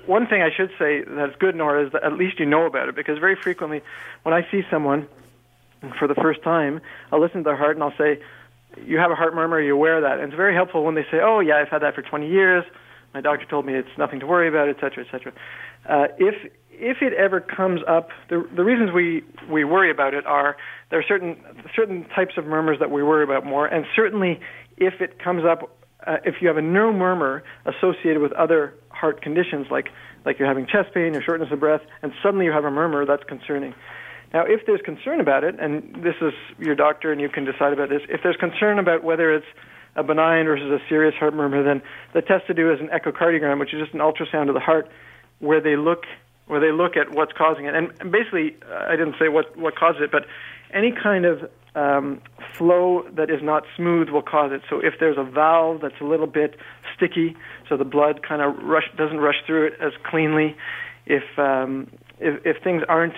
one 0.07 0.27
thing 0.27 0.43
I 0.43 0.51
should 0.55 0.71
say 0.79 1.03
that's 1.07 1.37
good, 1.37 1.55
Nora, 1.57 1.87
is 1.87 1.93
that 1.93 2.05
at 2.05 2.13
least 2.15 2.39
you 2.39 2.47
know 2.47 2.67
about 2.67 2.89
it. 2.89 2.95
Because 2.95 3.19
very 3.19 3.37
frequently, 3.37 3.83
when 4.23 4.35
I 4.35 4.47
see 4.51 4.63
someone 4.71 5.09
for 5.99 6.09
the 6.09 6.15
first 6.15 6.43
time, 6.43 6.81
I'll 7.11 7.21
listen 7.21 7.39
to 7.39 7.45
their 7.45 7.57
heart 7.57 7.77
and 7.77 7.83
I'll 7.83 7.97
say, 7.97 8.21
"You 8.85 8.99
have 8.99 9.11
a 9.11 9.15
heart 9.15 9.35
murmur. 9.35 9.57
Are 9.57 9.63
you 9.63 9.75
aware 9.75 9.97
of 9.97 10.03
that?" 10.03 10.19
And 10.19 10.25
it's 10.25 10.37
very 10.37 10.55
helpful 10.55 10.85
when 10.85 10.95
they 10.95 11.05
say, 11.05 11.21
"Oh 11.21 11.41
yeah, 11.41 11.57
I've 11.57 11.69
had 11.69 11.83
that 11.83 11.95
for 11.95 12.03
20 12.03 12.29
years." 12.29 12.65
My 13.15 13.21
doctor 13.23 13.47
told 13.47 13.65
me 13.65 13.75
it's 13.75 13.97
nothing 13.97 14.21
to 14.21 14.27
worry 14.27 14.49
about, 14.49 14.69
et 14.69 14.77
cetera, 14.81 15.05
et 15.05 15.11
cetera. 15.11 15.33
Uh, 15.89 16.09
if 16.19 16.51
if 16.81 17.03
it 17.03 17.13
ever 17.15 17.41
comes 17.41 17.81
up, 17.89 18.11
the 18.29 18.47
the 18.55 18.65
reasons 18.65 18.93
we 18.93 19.25
we 19.49 19.65
worry 19.65 19.91
about 19.91 20.15
it 20.15 20.27
are 20.27 20.57
there 20.91 20.99
are 20.99 21.05
certain 21.05 21.37
certain 21.75 22.05
types 22.15 22.37
of 22.37 22.47
murmurs 22.47 22.79
that 22.79 22.91
we 22.91 23.03
worry 23.03 23.25
about 23.25 23.47
more, 23.47 23.67
and 23.67 23.87
certainly 23.97 24.41
if 24.81 25.01
it 25.01 25.19
comes 25.19 25.45
up 25.45 25.79
uh, 26.07 26.17
if 26.25 26.37
you 26.41 26.49
have 26.49 26.57
a 26.57 26.63
new 26.63 26.93
murmur 26.93 27.43
associated 27.67 28.23
with 28.23 28.33
other 28.33 28.75
heart 28.91 29.21
conditions, 29.21 29.67
like 29.71 29.89
like 30.25 30.39
you're 30.39 30.49
having 30.49 30.67
chest 30.67 30.93
pain 30.95 31.15
or 31.17 31.23
shortness 31.23 31.51
of 31.53 31.61
breath, 31.61 31.83
and 32.03 32.13
suddenly 32.23 32.45
you 32.45 32.53
have 32.53 32.65
a 32.65 32.71
murmur, 32.71 33.07
that's 33.07 33.25
concerning. 33.25 33.75
Now, 34.33 34.45
if 34.45 34.67
there's 34.67 34.83
concern 34.83 35.21
about 35.21 35.43
it, 35.43 35.59
and 35.59 36.03
this 36.03 36.17
is 36.21 36.33
your 36.59 36.75
doctor, 36.75 37.13
and 37.13 37.21
you 37.21 37.29
can 37.29 37.45
decide 37.45 37.73
about 37.73 37.89
this, 37.89 38.03
if 38.09 38.23
there's 38.23 38.37
concern 38.37 38.79
about 38.79 39.03
whether 39.03 39.33
it's 39.33 39.47
a 39.97 40.03
benign 40.03 40.45
versus 40.45 40.71
a 40.71 40.87
serious 40.89 41.15
heart 41.15 41.35
murmur, 41.35 41.63
then 41.63 41.83
the 42.13 42.21
test 42.21 42.47
to 42.47 42.55
do 42.55 42.71
is 42.73 42.79
an 42.81 42.89
echocardiogram, 42.89 43.59
which 43.59 43.73
is 43.73 43.81
just 43.81 43.95
an 43.95 44.01
ultrasound 44.01 44.49
of 44.49 44.55
the 44.55 44.61
heart, 44.61 44.89
where 45.39 45.61
they 45.61 45.77
look 45.77 46.05
where 46.47 46.61
they 46.61 46.73
look 46.73 46.97
at 46.97 47.11
what's 47.11 47.33
causing 47.33 47.67
it. 47.67 47.75
And 47.75 48.11
basically, 48.11 48.57
uh, 48.71 48.87
I 48.89 48.97
didn't 48.97 49.17
say 49.19 49.29
what 49.29 49.57
what 49.57 49.77
causes 49.77 50.03
it, 50.03 50.11
but 50.11 50.27
any 50.73 50.93
kind 50.93 51.25
of 51.25 51.51
um, 51.75 52.21
flow 52.57 53.05
that 53.15 53.31
is 53.31 53.41
not 53.43 53.65
smooth 53.77 54.09
will 54.09 54.23
cause 54.23 54.51
it. 54.53 54.63
So 54.69 54.81
if 54.81 54.95
there's 54.99 55.19
a 55.19 55.25
valve 55.25 55.81
that's 55.81 56.01
a 56.01 56.05
little 56.05 56.27
bit 56.27 56.57
sticky, 56.97 57.37
so 57.69 57.77
the 57.77 57.85
blood 57.85 58.23
kind 58.27 58.43
of 58.43 58.57
rush 58.63 58.91
doesn't 58.97 59.19
rush 59.19 59.37
through 59.47 59.69
it 59.69 59.75
as 59.81 59.93
cleanly, 60.05 60.57
if 61.07 61.39
um, 61.39 61.91
if, 62.19 62.45
if 62.45 62.63
things 62.63 62.83
aren't 62.89 63.15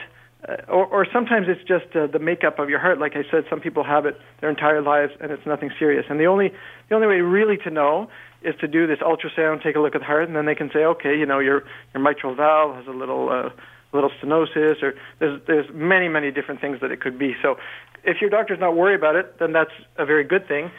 uh, 0.49 0.57
or, 0.69 0.87
or 0.87 1.07
sometimes 1.13 1.47
it's 1.49 1.61
just 1.69 1.95
uh, 1.95 2.07
the 2.07 2.19
makeup 2.19 2.59
of 2.59 2.71
your 2.71 2.79
heart. 2.79 2.99
Like 2.99 3.13
I 3.15 3.23
said, 3.31 3.45
some 3.51 3.61
people 3.61 3.85
have 3.85 4.07
it 4.07 4.19
their 4.41 4.49
entire 4.49 4.81
lives 4.81 5.13
and 5.21 5.31
it's 5.31 5.45
nothing 5.47 5.71
serious. 5.79 6.07
And 6.09 6.19
the 6.19 6.27
only 6.27 6.53
the 6.89 6.95
only 6.95 7.07
way 7.07 7.21
really 7.21 7.57
to 7.59 7.71
know 7.71 8.09
is 8.43 8.55
to 8.61 8.69
do 8.69 8.87
this 8.87 9.01
ultrasound, 9.01 9.63
take 9.63 9.77
a 9.77 9.81
look 9.81 9.95
at 9.95 10.01
the 10.01 10.07
heart, 10.07 10.27
and 10.29 10.35
then 10.35 10.47
they 10.47 10.55
can 10.55 10.71
say, 10.73 10.85
okay, 10.85 11.19
you 11.19 11.27
know, 11.27 11.41
your 11.41 11.65
your 11.95 12.03
mitral 12.03 12.35
valve 12.35 12.77
has 12.77 12.87
a 12.87 12.97
little 12.97 13.29
uh, 13.29 13.51
little 13.93 14.11
stenosis, 14.23 14.83
or 14.83 14.95
there's 15.19 15.41
there's 15.47 15.67
many 15.73 16.09
many 16.09 16.31
different 16.31 16.61
things 16.61 16.81
that 16.81 16.91
it 16.91 17.01
could 17.01 17.19
be. 17.19 17.35
So, 17.43 17.57
if 18.05 18.21
your 18.21 18.31
doctor's 18.31 18.61
not 18.61 18.77
worried 18.77 18.97
about 18.97 19.17
it, 19.17 19.39
then 19.39 19.53
that's 19.53 19.73
a 19.97 20.05
very 20.05 20.25
good 20.25 20.47
thing. 20.49 20.71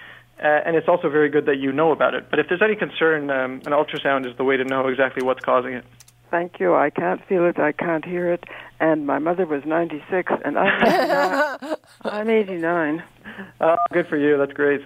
Uh, 0.42 0.48
and 0.66 0.76
it's 0.76 0.88
also 0.88 1.08
very 1.08 1.30
good 1.30 1.46
that 1.46 1.58
you 1.58 1.72
know 1.72 1.92
about 1.92 2.16
it. 2.16 2.32
But 2.32 2.40
if 2.40 2.48
there's 2.50 2.64
any 2.64 2.76
concern, 2.76 3.30
um, 3.30 3.62
an 3.66 3.74
ultrasound 3.74 4.26
is 4.26 4.36
the 4.38 4.44
way 4.44 4.58
to 4.58 4.64
know 4.64 4.88
exactly 4.88 5.24
what's 5.24 5.42
causing 5.42 5.74
it. 5.74 5.86
Thank 6.32 6.60
you. 6.60 6.74
I 6.74 6.90
can't 6.90 7.24
feel 7.28 7.46
it. 7.46 7.60
I 7.60 7.74
can't 7.74 8.06
hear 8.06 8.32
it. 8.32 8.46
And 8.80 9.06
my 9.06 9.20
mother 9.20 9.46
was 9.46 9.64
96, 9.66 10.32
and 10.44 10.58
I'm 10.58 11.60
89. 11.62 11.76
I'm 12.06 12.30
89. 12.30 13.04
Oh, 13.60 13.76
good 13.92 14.08
for 14.08 14.18
you. 14.18 14.38
That's 14.38 14.54
great. 14.54 14.82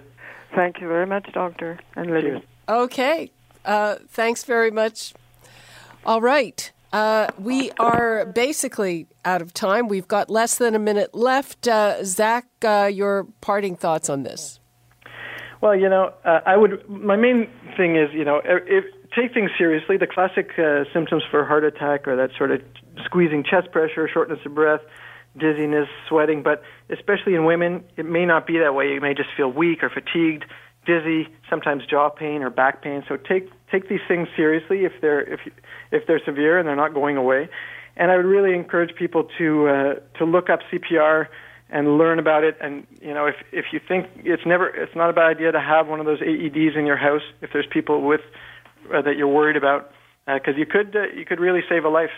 Thank 0.56 0.82
you 0.82 0.88
very 0.88 1.06
much, 1.06 1.32
Doctor 1.32 1.80
and 1.96 2.12
Libby. 2.12 2.30
Cheers. 2.30 2.42
Okay. 2.68 3.32
Uh, 3.64 3.96
thanks 4.10 4.44
very 4.44 4.72
much. 4.72 5.14
All 6.06 6.20
right. 6.20 6.72
Uh, 6.96 7.28
we 7.38 7.72
are 7.72 8.26
basically 8.28 9.06
out 9.26 9.42
of 9.42 9.54
time. 9.54 9.90
We've 9.90 10.08
got 10.08 10.30
less 10.30 10.56
than 10.56 10.76
a 10.76 10.80
minute 10.80 11.14
left. 11.14 11.68
Uh, 11.68 12.02
Zach, 12.06 12.48
uh, 12.64 12.90
your 12.90 13.26
parting 13.42 13.76
thoughts 13.76 14.10
on 14.10 14.24
this? 14.24 14.62
Well, 15.60 15.76
you 15.76 15.90
know, 15.90 16.14
uh, 16.24 16.40
I 16.46 16.56
would. 16.56 16.88
My 16.88 17.18
main 17.18 17.50
thing 17.76 17.98
is, 17.98 18.14
you 18.14 18.24
know, 18.24 18.40
if, 18.46 18.86
take 19.14 19.34
things 19.34 19.52
seriously. 19.58 19.98
The 19.98 20.08
classic 20.08 20.52
uh, 20.58 20.86
symptoms 20.94 21.24
for 21.30 21.44
heart 21.44 21.66
attack 21.66 22.08
are 22.08 22.16
that 22.16 22.30
sort 22.38 22.52
of 22.52 22.62
squeezing 23.04 23.44
chest 23.44 23.74
pressure, 23.74 24.08
shortness 24.08 24.40
of 24.46 24.56
breath, 24.56 24.80
dizziness, 25.38 25.90
sweating. 26.08 26.44
But 26.44 26.64
especially 26.90 27.36
in 27.36 27.44
women, 27.44 27.84
it 27.98 28.06
may 28.06 28.26
not 28.26 28.48
be 28.48 28.58
that 28.60 28.74
way. 28.74 28.94
You 28.94 29.02
may 29.02 29.14
just 29.14 29.32
feel 29.36 29.52
weak 29.52 29.84
or 29.84 29.90
fatigued, 29.90 30.46
dizzy, 30.86 31.28
sometimes 31.50 31.86
jaw 31.86 32.10
pain 32.10 32.42
or 32.42 32.50
back 32.50 32.82
pain. 32.82 33.04
So 33.08 33.18
take 33.18 33.50
take 33.72 33.90
these 33.90 34.02
things 34.08 34.28
seriously 34.36 34.86
if 34.86 34.94
they're 35.02 35.22
if 35.22 35.40
if 35.92 36.08
they're 36.08 36.22
severe 36.24 36.58
and 36.58 36.68
they're 36.68 36.76
not 36.76 36.94
going 36.94 37.18
away. 37.18 37.50
And 37.98 38.12
I 38.12 38.18
would 38.18 38.26
really 38.26 38.54
encourage 38.54 38.96
people 38.96 39.30
to 39.38 39.68
uh, 39.68 40.18
to 40.18 40.26
look 40.26 40.50
up 40.50 40.60
CPR 40.72 41.28
and 41.70 41.98
learn 41.98 42.20
about 42.20 42.44
it. 42.44 42.58
And 42.62 42.86
you 43.02 43.14
know, 43.14 43.26
if 43.26 43.36
if 43.52 43.66
you 43.72 43.80
think 43.86 44.08
it's 44.18 44.46
never 44.46 44.68
it's 44.68 44.96
not 44.96 45.10
a 45.10 45.14
bad 45.14 45.38
idea 45.38 45.52
to 45.52 45.60
have 45.60 45.88
one 45.88 46.00
of 46.00 46.06
those 46.06 46.20
AEDs 46.20 46.78
in 46.78 46.86
your 46.86 46.98
house 46.98 47.24
if 47.42 47.52
there's 47.54 47.68
people 47.68 48.02
with 48.02 48.22
uh, 48.94 49.02
that 49.02 49.18
you're 49.18 49.28
worried 49.28 49.58
about, 49.58 49.92
because 50.28 50.56
uh, 50.56 50.58
you 50.58 50.66
could 50.66 50.96
uh, 50.96 51.08
you 51.16 51.26
could 51.26 51.40
really 51.40 51.62
save 51.68 51.86
a 51.86 51.90
life. 51.90 52.12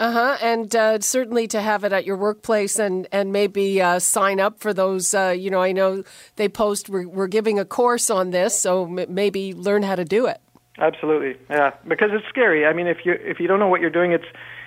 Uh-huh. 0.00 0.36
And 0.42 0.74
uh, 0.74 1.00
certainly 1.00 1.46
to 1.48 1.60
have 1.60 1.84
it 1.84 1.92
at 1.92 2.04
your 2.04 2.16
workplace 2.16 2.78
and, 2.78 3.06
and 3.12 3.32
maybe 3.32 3.80
uh, 3.80 4.00
sign 4.00 4.40
up 4.40 4.58
for 4.58 4.74
those. 4.74 5.14
Uh, 5.14 5.34
you 5.36 5.50
know, 5.50 5.62
I 5.62 5.72
know 5.72 6.02
they 6.36 6.48
post, 6.48 6.88
we're, 6.88 7.08
we're 7.08 7.28
giving 7.28 7.58
a 7.60 7.64
course 7.64 8.10
on 8.10 8.30
this, 8.30 8.58
so 8.58 8.84
m- 8.84 9.14
maybe 9.14 9.54
learn 9.54 9.84
how 9.84 9.94
to 9.94 10.04
do 10.04 10.26
it. 10.26 10.40
Absolutely. 10.78 11.36
Yeah. 11.48 11.70
Because 11.86 12.10
it's 12.12 12.26
scary. 12.28 12.66
I 12.66 12.72
mean, 12.72 12.88
if 12.88 12.98
you, 13.04 13.12
if 13.20 13.38
you 13.38 13.46
don't 13.46 13.60
know 13.60 13.68
what 13.68 13.80
you're 13.80 13.90
doing, 13.90 14.10
it's, 14.10 14.24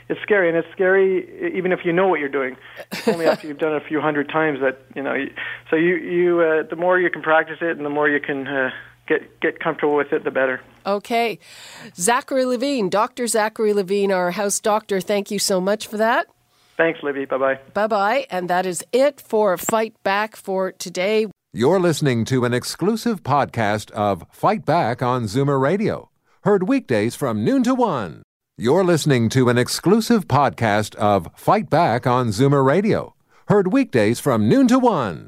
it's 0.08 0.22
scary. 0.22 0.48
And 0.48 0.58
it's 0.58 0.72
scary 0.72 1.54
even 1.54 1.74
if 1.74 1.80
you 1.84 1.92
know 1.92 2.08
what 2.08 2.22
you're 2.22 2.30
doing. 2.30 2.56
It's 2.94 3.08
only 3.10 3.26
after 3.26 3.48
you've 3.48 3.58
done 3.58 3.74
it 3.74 3.84
a 3.84 3.86
few 3.86 4.00
hundred 4.00 4.30
times 4.30 4.60
that, 4.62 4.80
you 4.96 5.04
know, 5.04 5.13
so 5.70 5.76
you, 5.76 5.96
you 5.96 6.40
uh, 6.40 6.63
the 6.70 6.78
more 6.78 6.98
you 6.98 7.10
can 7.10 7.22
practice 7.22 7.58
it 7.60 7.76
and 7.76 7.86
the 7.86 7.90
more 7.90 8.08
you 8.08 8.22
can 8.22 8.48
uh, 8.48 8.70
get 9.08 9.39
get 9.39 9.60
comfortable 9.60 9.96
with 9.96 10.12
it, 10.13 10.24
the 10.24 10.32
better. 10.32 10.62
Okay, 10.86 11.39
Zachary 11.96 12.46
Levine, 12.46 12.89
Doctor 12.89 13.28
Zachary 13.28 13.74
Levine, 13.74 14.12
our 14.12 14.32
house 14.32 14.60
doctor. 14.60 15.02
Thank 15.02 15.32
you 15.32 15.39
so 15.39 15.60
much 15.60 15.88
for 15.88 15.98
that. 15.98 16.28
Thanks, 16.78 17.02
Libby. 17.02 17.26
Bye 17.26 17.38
bye. 17.38 17.60
Bye 17.74 17.88
bye. 17.88 18.28
And 18.30 18.50
that 18.50 18.65
is 18.65 18.84
it 18.93 19.20
for 19.20 19.58
Fight 19.58 19.96
Back 20.04 20.36
for 20.36 20.72
today. 20.72 21.28
You're 21.54 21.80
listening 21.80 22.24
to 22.26 22.46
an 22.46 22.54
exclusive 22.54 23.24
podcast 23.24 23.89
of 23.91 24.24
Fight 24.32 24.63
Back 24.65 25.02
on 25.02 25.24
Zoomer 25.24 25.60
Radio, 25.60 26.12
heard 26.43 26.67
weekdays 26.67 27.15
from 27.15 27.43
noon 27.43 27.63
to 27.63 27.74
one. 27.74 28.22
You're 28.60 28.84
listening 28.84 29.30
to 29.30 29.50
an 29.50 29.58
exclusive 29.58 30.28
podcast 30.28 30.96
of 30.96 31.30
Fight 31.36 31.70
Back 31.70 32.06
on 32.06 32.28
Zoomer 32.28 32.65
Radio, 32.65 33.15
heard 33.48 33.72
weekdays 33.74 34.20
from 34.20 34.48
noon 34.48 34.67
to 34.67 34.78
one. 34.78 35.28